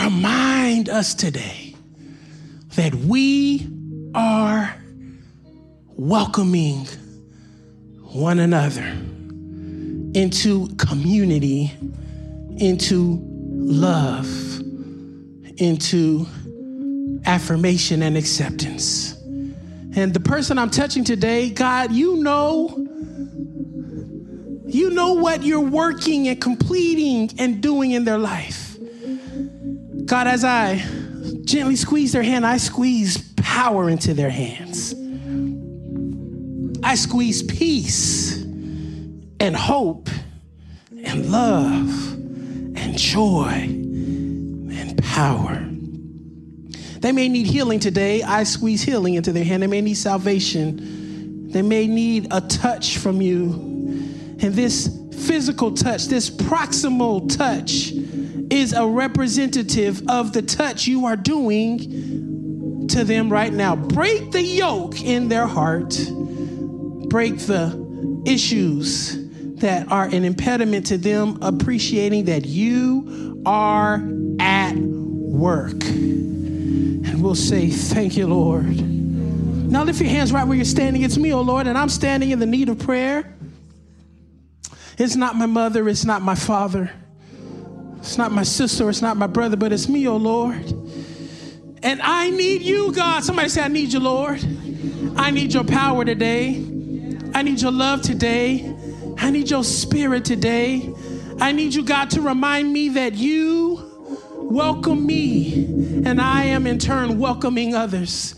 remind 0.00 0.88
us 0.88 1.14
today 1.14 1.74
that 2.76 2.94
we 2.94 3.68
are 4.14 4.74
welcoming 5.88 6.86
one 8.12 8.38
another 8.38 8.84
into 10.14 10.68
community, 10.76 11.72
into 12.58 13.20
love, 13.22 14.26
into 15.56 16.26
affirmation 17.24 18.02
and 18.02 18.16
acceptance. 18.16 19.14
And 19.96 20.14
the 20.14 20.20
person 20.20 20.58
I'm 20.58 20.70
touching 20.70 21.02
today, 21.02 21.50
God, 21.50 21.92
you 21.92 22.22
know, 22.22 22.86
you 24.76 24.90
know 24.90 25.14
what 25.14 25.42
you're 25.42 25.58
working 25.58 26.28
and 26.28 26.38
completing 26.40 27.30
and 27.38 27.62
doing 27.62 27.92
in 27.92 28.04
their 28.04 28.18
life. 28.18 28.76
God, 30.04 30.26
as 30.26 30.44
I 30.44 30.76
gently 31.44 31.76
squeeze 31.76 32.12
their 32.12 32.22
hand, 32.22 32.46
I 32.46 32.58
squeeze 32.58 33.32
power 33.36 33.88
into 33.88 34.12
their 34.12 34.28
hands. 34.28 34.94
I 36.82 36.94
squeeze 36.94 37.42
peace 37.42 38.36
and 39.40 39.56
hope 39.56 40.10
and 41.04 41.30
love 41.30 42.12
and 42.76 42.98
joy 42.98 43.52
and 43.52 45.02
power. 45.02 45.66
They 47.00 47.12
may 47.12 47.28
need 47.28 47.46
healing 47.46 47.80
today. 47.80 48.22
I 48.22 48.44
squeeze 48.44 48.82
healing 48.82 49.14
into 49.14 49.32
their 49.32 49.44
hand. 49.44 49.62
They 49.62 49.68
may 49.68 49.80
need 49.80 49.94
salvation. 49.94 51.50
They 51.50 51.62
may 51.62 51.86
need 51.86 52.28
a 52.30 52.42
touch 52.42 52.98
from 52.98 53.22
you. 53.22 53.75
And 54.40 54.54
this 54.54 54.88
physical 55.26 55.72
touch, 55.72 56.06
this 56.06 56.28
proximal 56.30 57.34
touch, 57.36 57.92
is 58.50 58.72
a 58.72 58.86
representative 58.86 60.02
of 60.08 60.32
the 60.32 60.42
touch 60.42 60.86
you 60.86 61.06
are 61.06 61.16
doing 61.16 62.86
to 62.88 63.04
them 63.04 63.30
right 63.30 63.52
now. 63.52 63.74
Break 63.74 64.30
the 64.30 64.42
yoke 64.42 65.02
in 65.02 65.28
their 65.28 65.46
heart, 65.46 65.98
break 67.08 67.38
the 67.38 68.22
issues 68.26 69.22
that 69.56 69.90
are 69.90 70.04
an 70.04 70.24
impediment 70.24 70.86
to 70.86 70.98
them 70.98 71.38
appreciating 71.42 72.26
that 72.26 72.44
you 72.44 73.42
are 73.46 74.02
at 74.38 74.76
work. 74.76 75.82
And 75.82 77.22
we'll 77.22 77.34
say, 77.34 77.68
Thank 77.68 78.16
you, 78.16 78.26
Lord. 78.26 78.66
Now 78.66 79.82
lift 79.82 80.00
your 80.00 80.10
hands 80.10 80.32
right 80.32 80.46
where 80.46 80.56
you're 80.56 80.64
standing. 80.64 81.02
It's 81.02 81.16
me, 81.16 81.32
oh 81.32 81.40
Lord, 81.40 81.66
and 81.66 81.76
I'm 81.76 81.88
standing 81.88 82.30
in 82.30 82.38
the 82.38 82.46
need 82.46 82.68
of 82.68 82.78
prayer. 82.78 83.35
It's 84.98 85.16
not 85.16 85.36
my 85.36 85.46
mother, 85.46 85.88
it's 85.88 86.04
not 86.04 86.22
my 86.22 86.34
father. 86.34 86.90
It's 87.98 88.18
not 88.18 88.32
my 88.32 88.44
sister, 88.44 88.88
it's 88.88 89.02
not 89.02 89.16
my 89.16 89.26
brother, 89.26 89.56
but 89.56 89.72
it's 89.72 89.88
me, 89.88 90.06
oh 90.06 90.16
Lord. 90.16 90.72
And 91.82 92.00
I 92.02 92.30
need 92.30 92.62
you, 92.62 92.92
God. 92.92 93.22
Somebody 93.24 93.48
say, 93.48 93.62
I 93.62 93.68
need 93.68 93.92
you, 93.92 94.00
Lord. 94.00 94.40
I 95.16 95.30
need 95.30 95.52
your 95.54 95.64
power 95.64 96.04
today. 96.04 96.64
I 97.34 97.42
need 97.42 97.60
your 97.60 97.72
love 97.72 98.02
today. 98.02 98.74
I 99.18 99.30
need 99.30 99.50
your 99.50 99.64
spirit 99.64 100.24
today. 100.24 100.92
I 101.40 101.52
need 101.52 101.74
you, 101.74 101.84
God, 101.84 102.10
to 102.10 102.22
remind 102.22 102.72
me 102.72 102.90
that 102.90 103.14
you 103.14 103.82
welcome 104.36 105.04
me 105.04 105.64
and 106.04 106.20
I 106.20 106.44
am 106.44 106.66
in 106.66 106.78
turn 106.78 107.18
welcoming 107.18 107.74
others. 107.74 108.34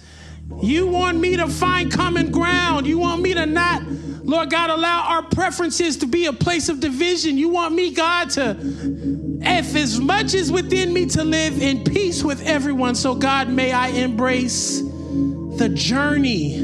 You 0.60 0.86
want 0.86 1.18
me 1.18 1.36
to 1.36 1.46
find 1.46 1.92
common 1.92 2.30
ground. 2.30 2.86
You 2.86 2.98
want 2.98 3.22
me 3.22 3.34
to 3.34 3.46
not, 3.46 3.82
Lord 4.28 4.50
God, 4.50 4.68
allow 4.68 5.04
our 5.08 5.22
preferences 5.22 5.96
to 5.96 6.06
be 6.06 6.26
a 6.26 6.34
place 6.34 6.68
of 6.68 6.80
division. 6.80 7.38
You 7.38 7.48
want 7.48 7.74
me, 7.74 7.94
God, 7.94 8.28
to, 8.32 8.58
if 8.60 9.74
as 9.74 9.98
much 9.98 10.34
as 10.34 10.52
within 10.52 10.92
me, 10.92 11.06
to 11.06 11.24
live 11.24 11.62
in 11.62 11.82
peace 11.82 12.22
with 12.22 12.42
everyone. 12.42 12.94
So, 12.94 13.14
God, 13.14 13.48
may 13.48 13.72
I 13.72 13.88
embrace 13.88 14.82
the 14.82 15.70
journey 15.74 16.58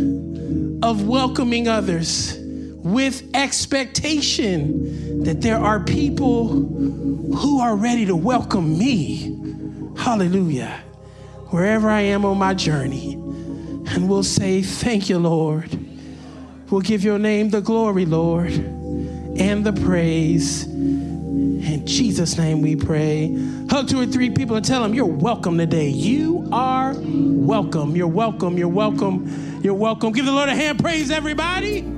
of 0.83 1.09
welcoming 1.09 1.66
others 1.66 2.37
with 2.38 3.31
expectation 3.33 5.24
that 5.24 5.40
there 5.40 5.59
are 5.59 5.81
people 5.81 6.48
who 6.48 7.61
are 7.61 7.77
ready 7.77 8.05
to 8.05 8.14
welcome 8.14 8.79
me. 8.79 9.38
Hallelujah. 9.96 10.83
Wherever 11.48 11.88
I 11.88 12.03
am 12.03 12.27
on 12.27 12.37
my 12.37 12.53
journey. 12.53 13.14
And 13.14 14.07
we'll 14.07 14.22
say, 14.22 14.61
Thank 14.61 15.09
you, 15.09 15.18
Lord. 15.18 15.84
We'll 16.74 16.80
give 16.80 17.04
your 17.04 17.20
name 17.20 17.50
the 17.50 17.60
glory, 17.60 18.04
Lord, 18.04 18.50
and 18.50 19.64
the 19.64 19.72
praise. 19.72 20.64
In 20.64 21.87
Jesus' 21.87 22.37
name 22.37 22.62
we 22.62 22.74
pray. 22.74 23.32
Hug 23.70 23.87
two 23.87 24.00
or 24.00 24.06
three 24.06 24.28
people 24.28 24.56
and 24.56 24.64
tell 24.64 24.82
them 24.82 24.92
you're 24.92 25.06
welcome 25.06 25.56
today. 25.56 25.87
You 25.87 26.48
are 26.50 26.92
welcome. 26.98 27.94
You're 27.94 28.08
welcome. 28.08 28.58
You're 28.58 28.66
welcome. 28.66 29.60
You're 29.62 29.72
welcome. 29.72 30.12
Give 30.12 30.26
the 30.26 30.32
Lord 30.32 30.48
a 30.48 30.54
hand. 30.56 30.80
Praise 30.80 31.12
everybody. 31.12 31.93